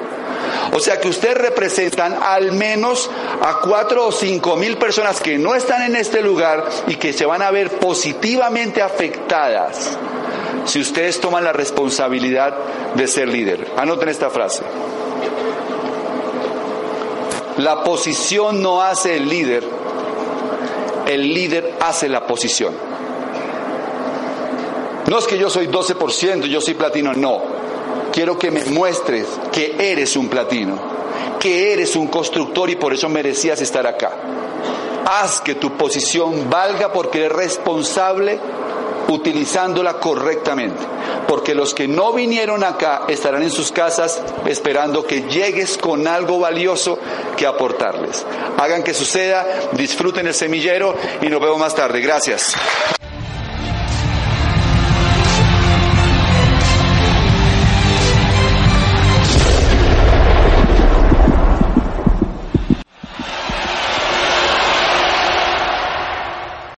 [0.72, 3.10] O sea que ustedes representan al menos
[3.40, 7.24] a cuatro o cinco mil personas que no están en este lugar y que se
[7.24, 9.96] van a ver positivamente afectadas
[10.64, 12.54] si ustedes toman la responsabilidad
[12.94, 13.72] de ser líder.
[13.76, 14.62] Anoten esta frase.
[17.58, 19.64] La posición no hace el líder,
[21.06, 22.74] el líder hace la posición.
[25.08, 27.56] No es que yo soy 12%, yo soy platino, no
[28.16, 30.78] quiero que me muestres que eres un platino,
[31.38, 34.10] que eres un constructor y por eso merecías estar acá.
[35.04, 38.40] Haz que tu posición valga porque eres responsable
[39.08, 40.82] utilizándola correctamente.
[41.26, 46.38] Porque los que no vinieron acá estarán en sus casas esperando que llegues con algo
[46.38, 46.98] valioso
[47.36, 48.24] que aportarles.
[48.58, 52.00] Hagan que suceda, disfruten el semillero y nos vemos más tarde.
[52.00, 52.54] Gracias.